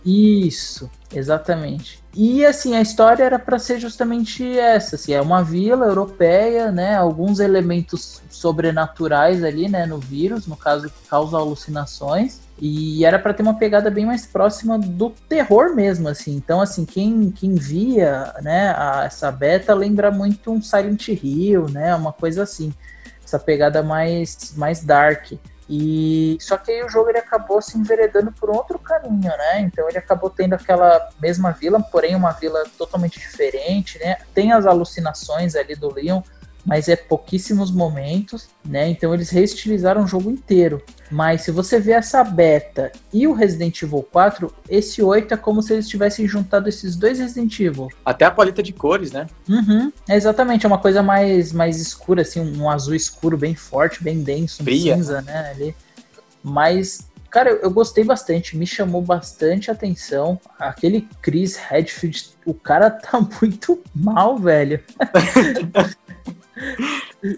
[0.05, 1.99] Isso, exatamente.
[2.15, 6.95] E assim, a história era para ser justamente essa, assim, é uma vila europeia, né?
[6.95, 12.41] Alguns elementos sobrenaturais ali, né, no vírus, no caso que causa alucinações.
[12.61, 16.35] E era para ter uma pegada bem mais próxima do terror mesmo, assim.
[16.35, 21.95] Então, assim, quem, quem via, né, a, essa beta lembra muito um Silent Hill, né,
[21.95, 22.73] uma coisa assim.
[23.29, 25.33] Essa pegada mais, mais dark.
[25.69, 29.61] E só que aí o jogo ele acabou se enveredando por outro caminho, né?
[29.61, 34.17] Então ele acabou tendo aquela mesma vila, porém uma vila totalmente diferente, né?
[34.33, 36.23] Tem as alucinações ali do Leon,
[36.65, 38.89] mas é pouquíssimos momentos, né?
[38.89, 40.81] Então eles reestilizaram o jogo inteiro.
[41.09, 45.61] Mas se você vê essa beta e o Resident Evil 4, esse 8 é como
[45.63, 47.89] se eles tivessem juntado esses dois Resident Evil.
[48.05, 49.25] Até a paleta de cores, né?
[49.47, 54.21] Uhum, exatamente, é uma coisa mais, mais escura, assim, um azul escuro bem forte, bem
[54.21, 54.95] denso, um Fria.
[54.95, 55.51] cinza, né?
[55.51, 55.75] Ali.
[56.43, 60.39] Mas Cara, eu, gostei bastante, me chamou bastante atenção.
[60.57, 64.83] Aquele Chris Redfield, o cara tá muito mal, velho.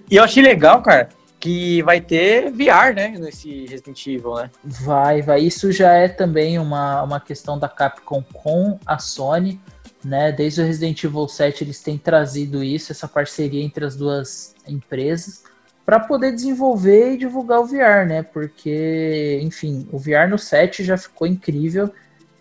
[0.10, 4.51] e eu achei legal, cara, que vai ter VR, né, nesse Resident Evil, né?
[4.63, 5.41] Vai, vai.
[5.41, 9.60] Isso já é também uma, uma questão da Capcom com a Sony,
[10.05, 10.31] né?
[10.31, 15.43] Desde o Resident Evil 7 eles têm trazido isso, essa parceria entre as duas empresas,
[15.84, 18.21] para poder desenvolver e divulgar o VR, né?
[18.21, 21.91] Porque, enfim, o VR no 7 já ficou incrível.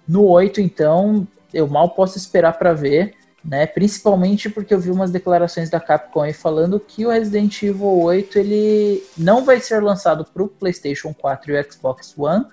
[0.07, 3.15] No 8, então, eu mal posso esperar para ver
[3.45, 3.67] né?
[3.67, 8.39] Principalmente porque eu vi umas declarações da Capcom aí falando que o Resident Evil 8
[8.39, 12.45] ele não vai ser lançado para o PlayStation 4 e o Xbox One,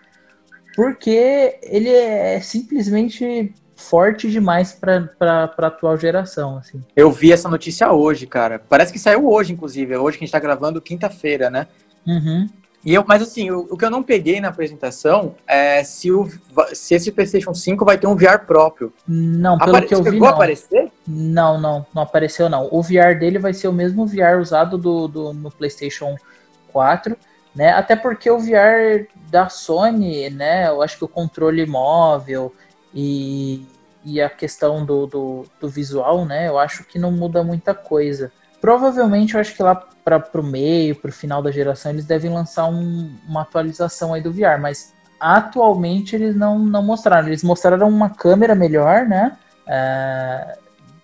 [0.76, 6.58] porque ele é simplesmente forte demais para a atual geração.
[6.58, 6.82] Assim.
[6.96, 8.60] Eu vi essa notícia hoje, cara.
[8.60, 9.94] Parece que saiu hoje, inclusive.
[9.94, 11.68] É hoje que a gente está gravando, quinta-feira, né?
[12.06, 12.48] Uhum.
[12.86, 16.30] E eu, mas assim, o, o, que eu não peguei na apresentação é se, o,
[16.74, 18.94] se esse PlayStation 5 vai ter um VR próprio.
[19.08, 20.28] Não, pelo Apare que eu vi, não.
[20.28, 20.92] aparecer?
[21.06, 22.70] Não, não, não apareceu não.
[22.72, 26.16] O VR dele vai ser o mesmo VR usado do, do, no PlayStation
[26.72, 27.18] 4,
[27.54, 27.72] né?
[27.72, 30.68] Até porque o VR da Sony, né?
[30.68, 32.54] Eu acho que o controle móvel
[32.94, 33.66] e,
[34.06, 36.48] e a questão do, do, do visual, né?
[36.48, 38.32] Eu acho que não muda muita coisa.
[38.60, 42.32] Provavelmente eu acho que lá para o meio, para o final da geração, eles devem
[42.32, 47.28] lançar um, uma atualização aí do VR, mas atualmente eles não, não mostraram.
[47.28, 49.38] Eles mostraram uma câmera melhor, né?
[49.68, 50.58] É,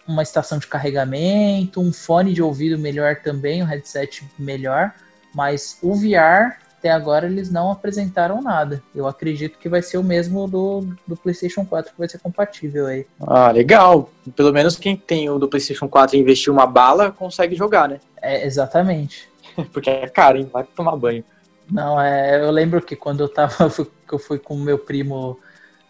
[0.07, 4.93] uma estação de carregamento, um fone de ouvido melhor também, um headset melhor,
[5.33, 8.83] mas o VR até agora eles não apresentaram nada.
[8.93, 12.87] Eu acredito que vai ser o mesmo do, do PlayStation 4 que vai ser compatível
[12.87, 13.07] aí.
[13.21, 14.09] Ah, legal.
[14.35, 18.01] Pelo menos quem tem o do PlayStation 4 e investiu uma bala consegue jogar, né?
[18.21, 19.29] É, exatamente.
[19.71, 20.49] Porque é caro, hein?
[20.51, 21.23] Vai tomar banho.
[21.71, 23.69] Não, é, eu lembro que quando eu tava,
[24.05, 25.39] que eu fui com meu primo,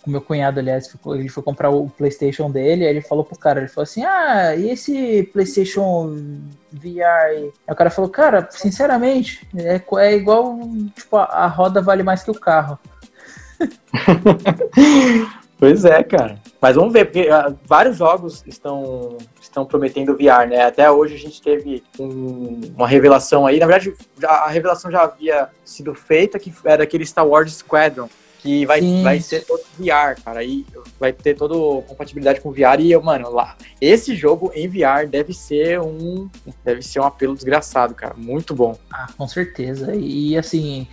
[0.10, 3.70] meu cunhado, aliás, ele foi comprar o PlayStation dele, aí ele falou pro cara, ele
[3.70, 6.16] falou assim: "Ah, e esse PlayStation
[6.72, 10.60] VR?" Aí o cara falou: "Cara, sinceramente, é, é igual,
[10.96, 12.78] tipo, a, a roda vale mais que o carro."
[15.58, 16.38] pois é, cara.
[16.64, 20.64] Mas vamos ver, porque uh, vários jogos estão, estão prometendo VR, né?
[20.64, 23.60] Até hoje a gente teve um, uma revelação aí.
[23.60, 28.10] Na verdade, a revelação já havia sido feita, que era aquele Star Wars Squadron,
[28.44, 30.42] que vai, vai ser todo VR, cara.
[30.42, 30.66] Aí
[31.00, 32.80] vai ter toda compatibilidade com VR.
[32.80, 36.30] E, mano, lá, esse jogo em VR deve ser um.
[36.64, 38.14] Deve ser um apelo desgraçado, cara.
[38.16, 38.78] Muito bom.
[38.92, 39.96] Ah, com certeza.
[39.96, 40.86] E assim.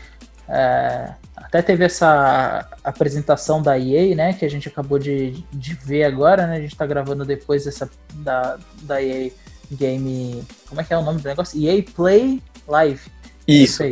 [0.49, 6.03] É, até teve essa apresentação da EA, né, que a gente acabou de, de ver
[6.03, 9.31] agora, né, a gente tá gravando depois dessa, da, da EA
[9.71, 11.57] Game, como é que é o nome do negócio?
[11.57, 13.01] EA Play Live.
[13.47, 13.85] Isso.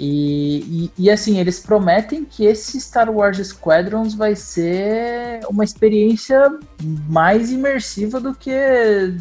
[0.00, 6.58] E, e, e, assim, eles prometem que esse Star Wars Squadrons vai ser uma experiência
[6.82, 8.52] mais imersiva do que,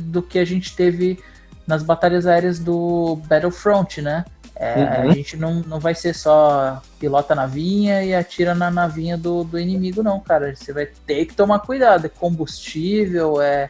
[0.06, 1.20] do que a gente teve
[1.68, 4.26] nas batalhas aéreas do Battlefront, né?
[4.56, 5.10] É, uhum.
[5.10, 9.60] A gente não, não vai ser só pilota navinha e atira na navinha do, do
[9.60, 10.56] inimigo, não, cara.
[10.56, 12.06] Você vai ter que tomar cuidado.
[12.06, 13.70] É combustível, é,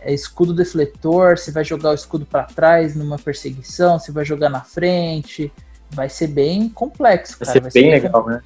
[0.00, 4.48] é escudo defletor, você vai jogar o escudo para trás numa perseguição, você vai jogar
[4.48, 5.52] na frente.
[5.92, 7.46] Vai ser bem complexo, cara.
[7.46, 8.42] Vai ser, vai ser bem, bem legal, né?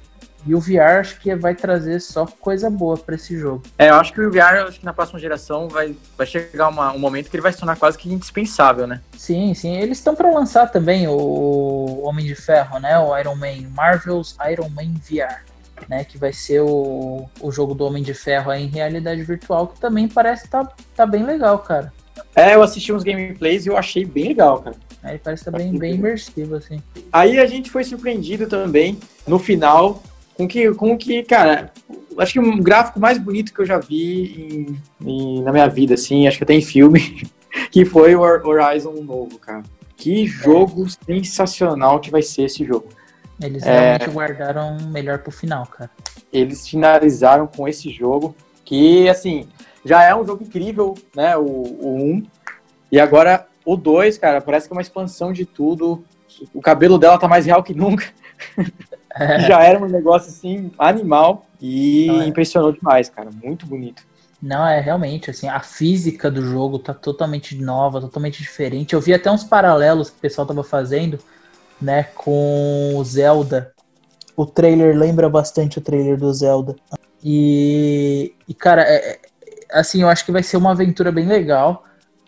[0.47, 3.63] E o VR acho que vai trazer só coisa boa para esse jogo.
[3.77, 6.93] É, eu acho que o VR, acho que na próxima geração vai, vai chegar uma,
[6.93, 9.01] um momento que ele vai se tornar quase que indispensável, né?
[9.17, 9.75] Sim, sim.
[9.75, 12.97] Eles estão para lançar também o Homem de Ferro, né?
[12.97, 15.45] O Iron Man, Marvel's Iron Man VR.
[15.87, 19.79] Né, que vai ser o, o jogo do Homem de Ferro em realidade virtual, que
[19.79, 21.93] também parece tá, tá bem legal, cara.
[22.35, 24.75] É, eu assisti uns gameplays e eu achei bem legal, cara.
[25.03, 26.81] Aí parece que tá bem, bem imersivo, assim.
[27.11, 30.01] Aí a gente foi surpreendido também no final
[30.37, 31.71] com que, com que, cara,
[32.19, 35.95] acho que um gráfico mais bonito que eu já vi em, em, na minha vida,
[35.95, 37.25] assim, acho que até em filme,
[37.71, 39.63] que foi o Horizon novo, cara.
[39.95, 41.13] Que jogo é.
[41.15, 42.87] sensacional que vai ser esse jogo.
[43.41, 45.89] Eles realmente é, guardaram melhor pro final, cara.
[46.31, 49.47] Eles finalizaram com esse jogo, que, assim,
[49.83, 52.23] já é um jogo incrível, né, o, o 1.
[52.91, 56.01] E agora o 2, cara, parece que é uma expansão de tudo.
[56.53, 58.05] O cabelo dela tá mais real que nunca.
[59.45, 61.45] já era um negócio assim, animal.
[61.59, 62.25] E é.
[62.25, 63.29] impressionou demais, cara.
[63.43, 64.03] Muito bonito.
[64.41, 68.93] Não, é realmente, assim, a física do jogo tá totalmente nova, totalmente diferente.
[68.93, 71.19] Eu vi até uns paralelos que o pessoal tava fazendo,
[71.81, 73.73] né, com o Zelda.
[74.33, 76.73] O trailer lembra bastante o trailer do Zelda.
[77.21, 79.19] E, e cara, é, é
[79.73, 81.83] assim, eu acho que vai ser uma aventura bem legal,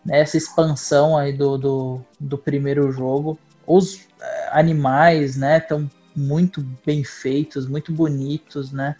[0.10, 3.38] essa expansão aí do, do, do primeiro jogo.
[3.66, 8.96] Os é, animais, né, estão muito bem feitos, muito bonitos, né?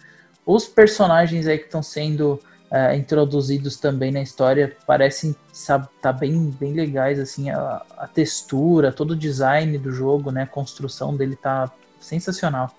[0.46, 6.50] Os personagens aí que estão sendo uh, introduzidos também na história parecem sabe, tá bem,
[6.58, 10.42] bem legais, assim, a, a textura, todo o design do jogo, né?
[10.42, 11.70] A construção dele tá
[12.00, 12.70] sensacional.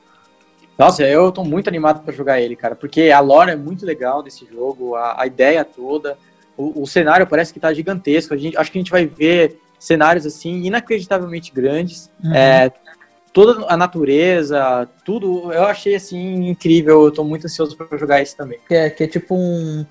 [0.78, 4.24] Nossa, eu tô muito animado para jogar ele, cara, porque a lore é muito legal
[4.24, 6.18] desse jogo, a, a ideia toda,
[6.58, 8.34] o, o, cenário parece que tá gigantesco.
[8.34, 12.12] A gente, acho que a gente vai ver cenários assim inacreditavelmente grandes.
[12.24, 12.34] Uhum.
[12.34, 12.72] É,
[13.34, 17.06] toda a natureza, tudo, eu achei assim incrível.
[17.06, 18.60] Eu tô muito ansioso para jogar isso também.
[18.68, 19.86] Que é, que é tipo um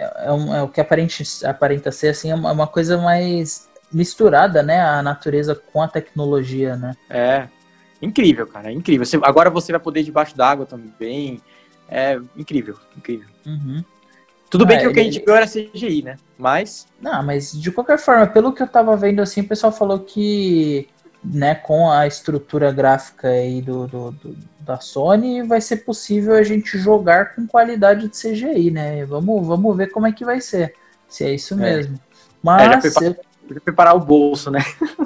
[0.00, 4.62] é, é, um, é, o que aparenta, aparenta ser assim, é uma coisa mais misturada,
[4.62, 4.80] né?
[4.80, 6.96] A natureza com a tecnologia, né?
[7.08, 7.48] É.
[8.00, 9.04] Incrível, cara, é incrível.
[9.04, 11.38] Você, agora você vai poder ir debaixo d'água também.
[11.86, 13.28] É incrível, incrível.
[13.44, 13.84] Uhum.
[14.50, 16.16] Tudo ah, bem que ele, o que a gente viu era CGI, né?
[16.36, 16.86] Mas.
[17.00, 20.88] Não, mas de qualquer forma, pelo que eu tava vendo assim, o pessoal falou que
[21.22, 26.42] né, com a estrutura gráfica aí do, do, do, da Sony, vai ser possível a
[26.42, 29.04] gente jogar com qualidade de CGI, né?
[29.04, 30.74] Vamos, vamos ver como é que vai ser,
[31.08, 31.56] se é isso é.
[31.56, 32.00] mesmo.
[32.42, 33.16] Mas é, já prepara,
[33.50, 34.60] já preparar o bolso, né?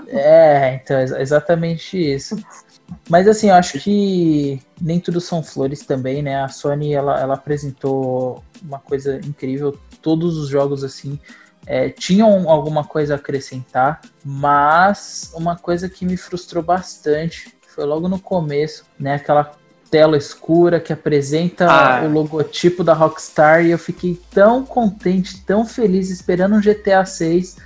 [0.09, 2.37] é, então exatamente isso.
[3.09, 6.43] Mas assim, eu acho que nem tudo são flores também, né?
[6.43, 11.19] A Sony ela, ela apresentou uma coisa incrível, todos os jogos assim
[11.67, 18.09] é, tinham alguma coisa a acrescentar, mas uma coisa que me frustrou bastante foi logo
[18.09, 19.15] no começo, né?
[19.15, 19.53] Aquela
[19.91, 22.03] tela escura que apresenta ah.
[22.05, 27.57] o logotipo da Rockstar e eu fiquei tão contente, tão feliz esperando um GTA 6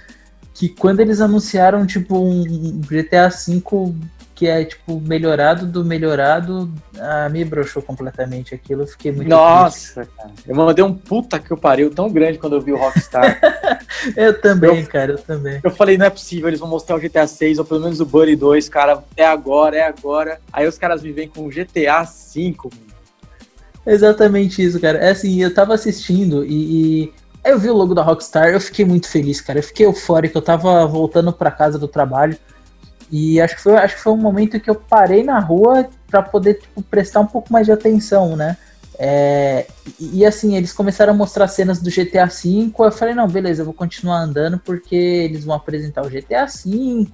[0.53, 3.95] que quando eles anunciaram tipo um GTA 5
[4.39, 9.95] que é, tipo, melhorado do melhorado, ah, me broxou completamente aquilo, eu fiquei muito Nossa,
[9.95, 10.17] triste.
[10.17, 10.31] cara.
[10.47, 13.37] Eu mandei um puta que eu pariu tão grande quando eu vi o Rockstar.
[14.17, 15.59] eu também, eu, cara, eu também.
[15.61, 18.07] Eu falei, não é possível, eles vão mostrar o GTA 6, ou pelo menos o
[18.07, 20.41] Buddy 2, cara, é agora, é agora.
[20.53, 22.71] Aí os caras me vêm com o GTA 5,
[23.85, 24.99] Exatamente isso, cara.
[24.99, 27.13] É assim, eu tava assistindo e, e
[27.45, 29.59] eu vi o logo da Rockstar, eu fiquei muito feliz, cara.
[29.59, 32.39] Eu fiquei eufórico, eu tava voltando para casa do trabalho.
[33.11, 36.23] E acho que foi, acho que foi um momento que eu parei na rua para
[36.23, 38.57] poder tipo, prestar um pouco mais de atenção, né?
[38.99, 39.67] É,
[39.99, 42.73] e, e, assim, eles começaram a mostrar cenas do GTA V.
[42.79, 47.07] Eu falei, não, beleza, eu vou continuar andando porque eles vão apresentar o GTA V,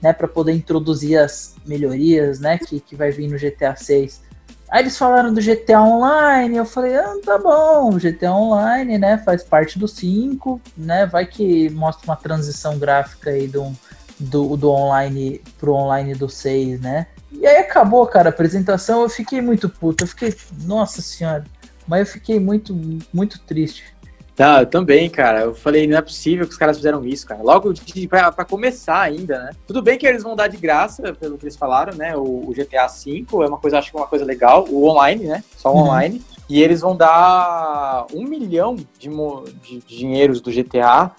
[0.00, 0.12] né?
[0.12, 2.58] Para poder introduzir as melhorias, né?
[2.58, 4.24] Que, que vai vir no GTA 6.
[4.70, 9.44] Aí eles falaram do GTA Online, eu falei, ah, tá bom, GTA Online, né, faz
[9.44, 13.72] parte do 5, né, vai que mostra uma transição gráfica aí do,
[14.18, 17.06] do, do online pro online do 6, né.
[17.32, 21.44] E aí acabou, cara, a apresentação, eu fiquei muito puto, eu fiquei, nossa senhora,
[21.86, 22.74] mas eu fiquei muito,
[23.12, 23.96] muito triste.
[24.36, 25.40] Tá, eu também, cara.
[25.40, 27.42] Eu falei, não é possível que os caras fizeram isso, cara.
[27.42, 29.50] Logo de, pra, pra, começar ainda, né?
[29.66, 32.14] Tudo bem que eles vão dar de graça, pelo que eles falaram, né?
[32.14, 34.66] O, o GTA V é uma coisa, acho que é uma coisa legal.
[34.68, 35.42] O online, né?
[35.56, 35.84] Só o uhum.
[35.84, 36.22] online.
[36.50, 41.10] E eles vão dar um milhão de, de, de dinheiros do GTA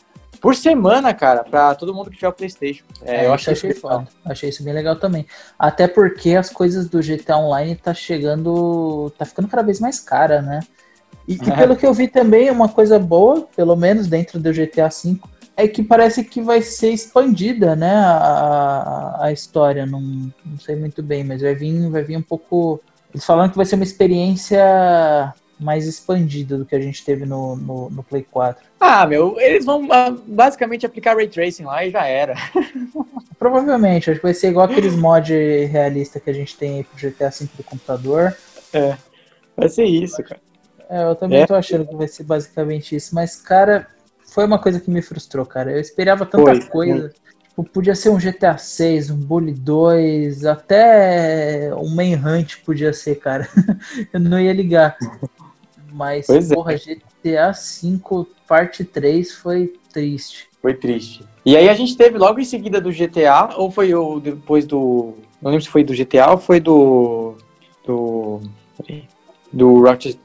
[0.42, 2.84] por semana, cara, pra todo mundo que tiver o PlayStation.
[3.04, 4.08] É, é, eu achei, achei foda.
[4.26, 5.26] Achei isso bem legal também.
[5.58, 9.12] Até porque as coisas do GTA Online tá chegando.
[9.18, 10.60] tá ficando cada vez mais cara, né?
[11.28, 14.88] E, e, pelo que eu vi também, uma coisa boa, pelo menos dentro do GTA
[14.88, 15.20] V,
[15.58, 19.86] é que parece que vai ser expandida, né, a, a história.
[19.86, 22.80] Não, não sei muito bem, mas vai vir, vai vir um pouco.
[23.14, 27.56] Eles falaram que vai ser uma experiência mais expandida do que a gente teve no,
[27.56, 28.64] no, no Play 4.
[28.80, 32.36] Ah, meu, eles vão ah, basicamente aplicar Ray Tracing lá e já era.
[33.40, 36.98] Provavelmente, acho que vai ser igual aqueles mods realistas que a gente tem aí pro
[36.98, 38.36] GTA V do computador.
[38.74, 38.96] É,
[39.56, 40.42] vai ser isso, cara.
[40.90, 41.46] É, eu também é.
[41.46, 43.14] tô achando que vai ser basicamente isso.
[43.14, 43.88] Mas, cara,
[44.26, 45.72] foi uma coisa que me frustrou, cara.
[45.72, 47.14] Eu esperava tanta foi, coisa.
[47.50, 53.48] Tipo, podia ser um GTA 6, um Bully 2, até um Manhunt podia ser, cara.
[54.14, 54.98] eu não ia ligar.
[55.98, 56.56] Mas, pois é.
[56.56, 56.78] porra, é.
[56.78, 60.48] GTA 5 parte 3 foi triste.
[60.62, 61.26] Foi triste.
[61.44, 65.16] E aí a gente teve logo em seguida do GTA, ou foi o depois do.
[65.42, 67.36] Não lembro se foi do GTA ou foi do.
[67.86, 68.42] Do
[69.52, 70.20] do Ratchet,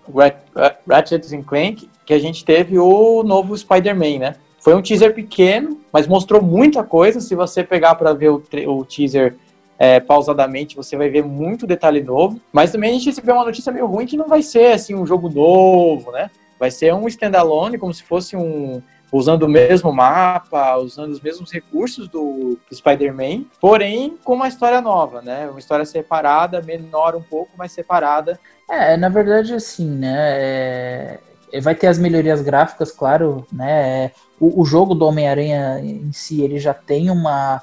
[0.88, 4.34] Ratchet Clank, que a gente teve o novo Spider-Man, né?
[4.60, 7.20] Foi um teaser pequeno, mas mostrou muita coisa.
[7.20, 9.36] Se você pegar para ver o, o teaser
[9.78, 12.40] é, pausadamente, você vai ver muito detalhe novo.
[12.52, 15.06] Mas também a gente recebeu uma notícia meio ruim que não vai ser assim um
[15.06, 16.30] jogo novo, né?
[16.58, 18.80] Vai ser um standalone, como se fosse um,
[19.12, 24.80] usando o mesmo mapa, usando os mesmos recursos do, do Spider-Man, porém com uma história
[24.80, 25.48] nova, né?
[25.50, 28.40] Uma história separada, menor um pouco, mas separada.
[28.70, 30.16] É, na verdade, assim, né?
[30.18, 31.18] É...
[31.60, 34.12] Vai ter as melhorias gráficas, claro, né?
[34.40, 37.62] O, o jogo do Homem-Aranha em si, ele já tem uma,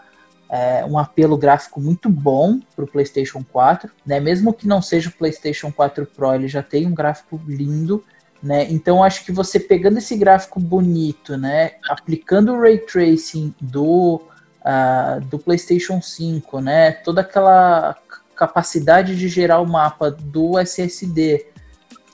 [0.49, 4.19] é, um apelo gráfico muito bom para o PlayStation 4, né?
[4.19, 8.03] Mesmo que não seja o PlayStation 4 Pro, ele já tem um gráfico lindo.
[8.41, 8.65] Né?
[8.71, 14.21] Então acho que você pegando esse gráfico bonito, né, aplicando o ray tracing do,
[14.61, 17.97] uh, do PlayStation 5, né, toda aquela
[18.37, 21.47] capacidade de gerar o mapa do SSD,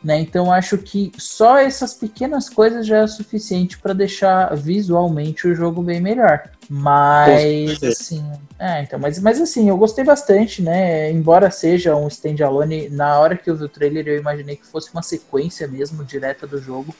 [0.05, 0.19] né?
[0.19, 5.81] Então acho que só essas pequenas coisas já é suficiente para deixar visualmente o jogo
[5.81, 6.43] bem melhor.
[6.69, 8.23] Mas assim,
[8.59, 11.09] é, então, mas, mas assim, eu gostei bastante, né?
[11.09, 14.91] Embora seja um standalone, na hora que eu vi o trailer eu imaginei que fosse
[14.93, 16.93] uma sequência mesmo direta do jogo.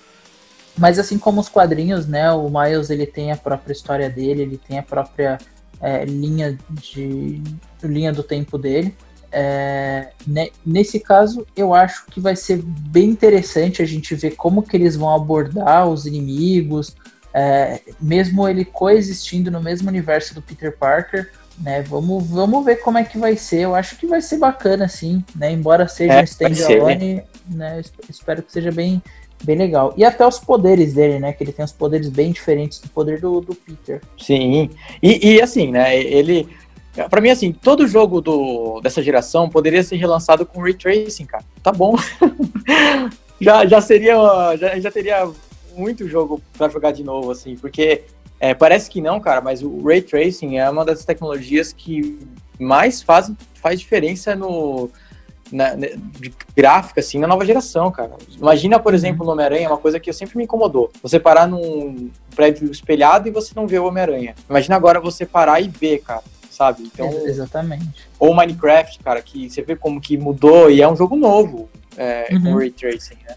[0.75, 2.31] Mas assim como os quadrinhos, né?
[2.31, 5.37] O Miles ele tem a própria história dele, ele tem a própria
[5.79, 7.39] é, linha de
[7.83, 8.95] linha do tempo dele.
[9.38, 14.63] É, né, nesse caso, eu acho que vai ser bem interessante a gente ver como
[14.63, 16.95] que eles vão abordar os inimigos,
[17.33, 21.29] é, mesmo ele coexistindo no mesmo universo do Peter Parker.
[21.59, 23.61] Né, vamos, vamos ver como é que vai ser.
[23.61, 25.21] Eu acho que vai ser bacana, sim.
[25.36, 29.03] Né, embora seja é, um standalone, né, espero que seja bem,
[29.43, 29.93] bem legal.
[29.97, 31.33] E até os poderes dele, né?
[31.33, 34.01] Que ele tem os poderes bem diferentes do poder do, do Peter.
[34.17, 34.69] Sim.
[35.01, 35.97] E, e assim, né?
[35.97, 36.47] Ele
[37.09, 41.43] Pra mim, assim, todo jogo do, dessa geração poderia ser relançado com Ray Tracing, cara.
[41.61, 41.95] Tá bom.
[43.39, 44.15] já, já seria.
[44.57, 45.29] Já, já teria
[45.75, 48.03] muito jogo para jogar de novo, assim, porque
[48.39, 52.17] é, parece que não, cara, mas o Ray Tracing é uma das tecnologias que
[52.57, 54.89] mais faz, faz diferença no.
[55.51, 58.13] Na, de gráfica, assim, na nova geração, cara.
[58.35, 60.91] Imagina, por exemplo, no Homem-Aranha, uma coisa que sempre me incomodou.
[61.03, 64.33] Você parar num prédio espelhado e você não vê o Homem-Aranha.
[64.49, 66.23] Imagina agora você parar e ver, cara
[66.55, 66.83] sabe?
[66.93, 68.07] Então, Exatamente.
[68.19, 72.27] Ou Minecraft, cara, que você vê como que mudou e é um jogo novo é,
[72.33, 72.41] Uhum.
[72.43, 73.35] com Ray Tracing, né?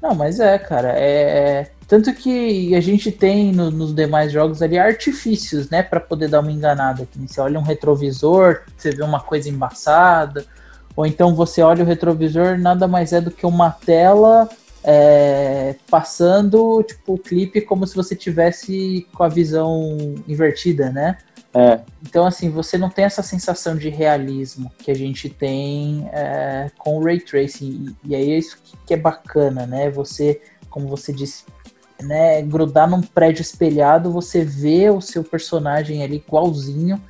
[0.00, 1.70] Não, mas é, cara, é.
[1.88, 6.40] Tanto que a gente tem no- nos demais jogos ali artifícios, né, Pra poder dar
[6.40, 7.06] uma enganada.
[7.10, 10.44] Que você olha um retrovisor, você vê uma coisa embaçada,
[10.94, 14.48] ou então você olha o retrovisor, nada mais é do que uma tela
[14.84, 19.96] é, passando, tipo, o clipe como se você tivesse com a visão
[20.28, 21.18] invertida, né?
[21.54, 21.80] É.
[22.02, 26.98] Então, assim, você não tem essa sensação de realismo que a gente tem é, com
[26.98, 27.94] o Ray Tracing.
[28.04, 29.90] E, e aí é isso que, é bacana, né?
[29.90, 31.44] Você, como você disse,
[32.02, 37.02] né, grudar num prédio espelhado, você vê o seu personagem ali igualzinho.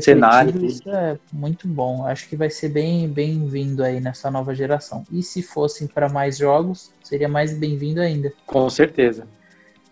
[0.00, 0.64] Cenário.
[0.64, 2.06] Isso é muito bom.
[2.06, 5.02] Acho que vai ser bem bem-vindo aí nessa nova geração.
[5.10, 8.32] E se fossem para mais jogos, seria mais bem-vindo ainda.
[8.46, 9.26] Com certeza.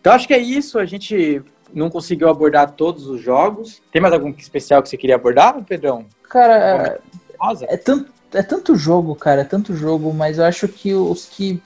[0.00, 0.78] Então acho que é isso.
[0.78, 1.42] A gente
[1.72, 3.80] não conseguiu abordar todos os jogos.
[3.92, 6.06] Tem mais algum especial que você queria abordar, Pedrão?
[6.28, 7.00] Cara,
[7.38, 7.66] Rosa?
[7.68, 11.62] É tanto, é tanto jogo, cara, é tanto jogo, mas eu acho que os que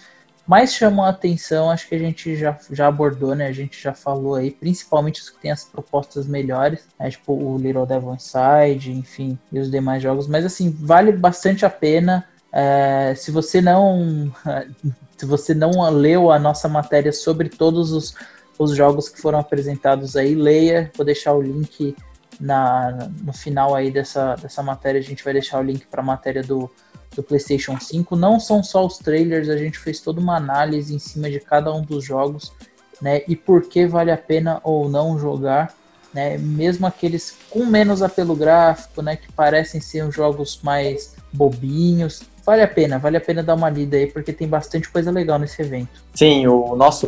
[0.46, 3.46] mais chamam a atenção, acho que a gente já, já abordou, né?
[3.46, 7.10] A gente já falou aí, principalmente os que têm as propostas melhores, né?
[7.10, 10.26] tipo o Little Devil Inside, enfim, e os demais jogos.
[10.26, 12.26] Mas assim, vale bastante a pena.
[12.52, 14.30] É, se você não
[15.16, 18.14] se você não leu a nossa matéria sobre todos os,
[18.58, 20.90] os jogos que foram apresentados aí, leia.
[20.96, 21.94] Vou deixar o link
[22.40, 26.04] na, no final aí dessa, dessa matéria, a gente vai deixar o link para a
[26.04, 26.70] matéria do,
[27.14, 28.16] do PlayStation 5.
[28.16, 31.72] Não são só os trailers, a gente fez toda uma análise em cima de cada
[31.72, 32.52] um dos jogos,
[33.00, 33.22] né?
[33.28, 35.74] E por que vale a pena ou não jogar,
[36.12, 36.36] né?
[36.38, 39.16] Mesmo aqueles com menos apelo gráfico, né?
[39.16, 42.22] Que parecem ser uns jogos mais bobinhos.
[42.44, 45.38] Vale a pena, vale a pena dar uma lida aí, porque tem bastante coisa legal
[45.38, 46.02] nesse evento.
[46.12, 47.06] Sim, o nosso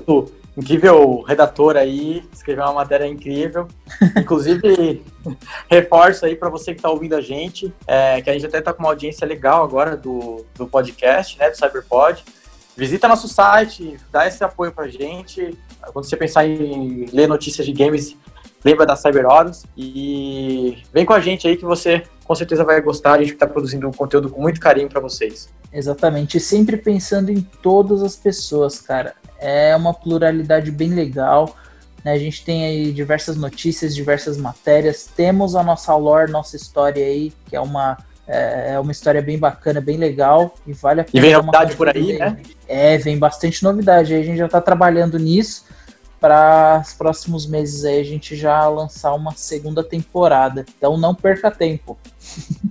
[0.57, 3.67] incrível redator aí escreveu uma matéria incrível.
[4.17, 5.03] Inclusive,
[5.71, 8.73] reforço aí para você que está ouvindo a gente, é, que a gente até está
[8.73, 12.25] com uma audiência legal agora do, do podcast, né, do Cyberpod.
[12.77, 15.57] Visita nosso site, dá esse apoio pra gente.
[15.93, 18.17] Quando você pensar em ler notícias de games,
[18.65, 19.27] lembra da Cyber
[19.77, 23.15] e vem com a gente aí que você com certeza vai gostar.
[23.15, 25.53] A gente está produzindo um conteúdo com muito carinho para vocês.
[25.73, 29.15] Exatamente, sempre pensando em todas as pessoas, cara.
[29.45, 31.55] É uma pluralidade bem legal.
[32.03, 32.12] Né?
[32.12, 35.07] A gente tem aí diversas notícias, diversas matérias.
[35.14, 39.38] Temos a nossa lore, nossa história aí, que é uma, é, é uma história bem
[39.38, 40.55] bacana, bem legal.
[40.66, 41.18] E vale a pena.
[41.18, 42.36] E vem novidade por aí, né?
[42.66, 44.14] É, vem bastante novidade.
[44.14, 45.66] Aí a gente já está trabalhando nisso.
[46.18, 50.64] Para os próximos meses aí a gente já lançar uma segunda temporada.
[50.78, 51.99] Então não perca tempo.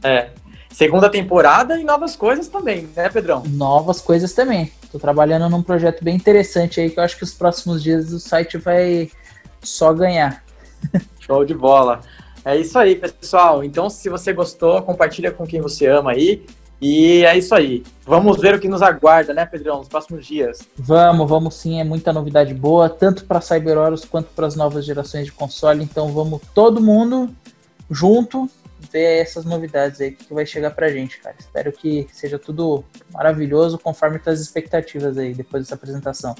[0.03, 0.31] É.
[0.73, 3.43] Segunda temporada e novas coisas também, né, Pedrão?
[3.47, 4.71] novas coisas também.
[4.91, 8.19] Tô trabalhando num projeto bem interessante aí que eu acho que os próximos dias o
[8.19, 9.09] site vai
[9.61, 10.43] só ganhar.
[11.19, 12.01] Show de bola.
[12.43, 13.63] É isso aí, pessoal.
[13.63, 16.43] Então, se você gostou, compartilha com quem você ama aí.
[16.81, 17.81] E é isso aí.
[18.05, 20.67] Vamos ver o que nos aguarda, né, Pedrão, nos próximos dias.
[20.75, 25.25] Vamos, vamos sim, é muita novidade boa, tanto para CyberHorus quanto para as novas gerações
[25.25, 25.81] de console.
[25.81, 27.29] Então vamos todo mundo
[27.89, 28.49] junto
[28.91, 31.35] ver essas novidades aí que vai chegar pra gente, cara.
[31.39, 36.35] Espero que seja tudo maravilhoso conforme as expectativas aí depois dessa apresentação.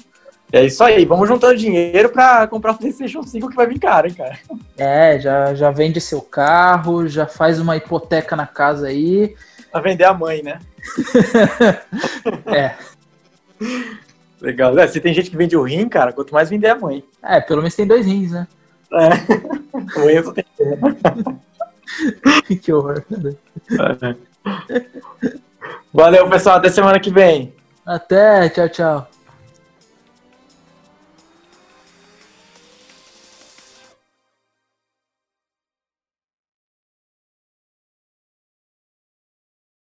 [0.52, 1.04] É isso aí.
[1.04, 4.38] Vamos juntando dinheiro para comprar o PlayStation 5 que vai vir caro, hein, cara.
[4.76, 9.34] É, já, já vende seu carro, já faz uma hipoteca na casa aí.
[9.72, 10.58] Pra vender a mãe, né?
[12.46, 12.74] É.
[14.40, 14.78] Legal.
[14.78, 17.02] É, se tem gente que vende o rim, cara, quanto mais vender a mãe.
[17.22, 18.46] É, pelo menos tem dois rins, né?
[18.92, 19.54] É.
[20.00, 20.44] O Enzo tem.
[22.62, 23.04] que horror.
[25.92, 26.56] Valeu, pessoal.
[26.56, 27.54] Até semana que vem.
[27.86, 29.08] Até, tchau, tchau.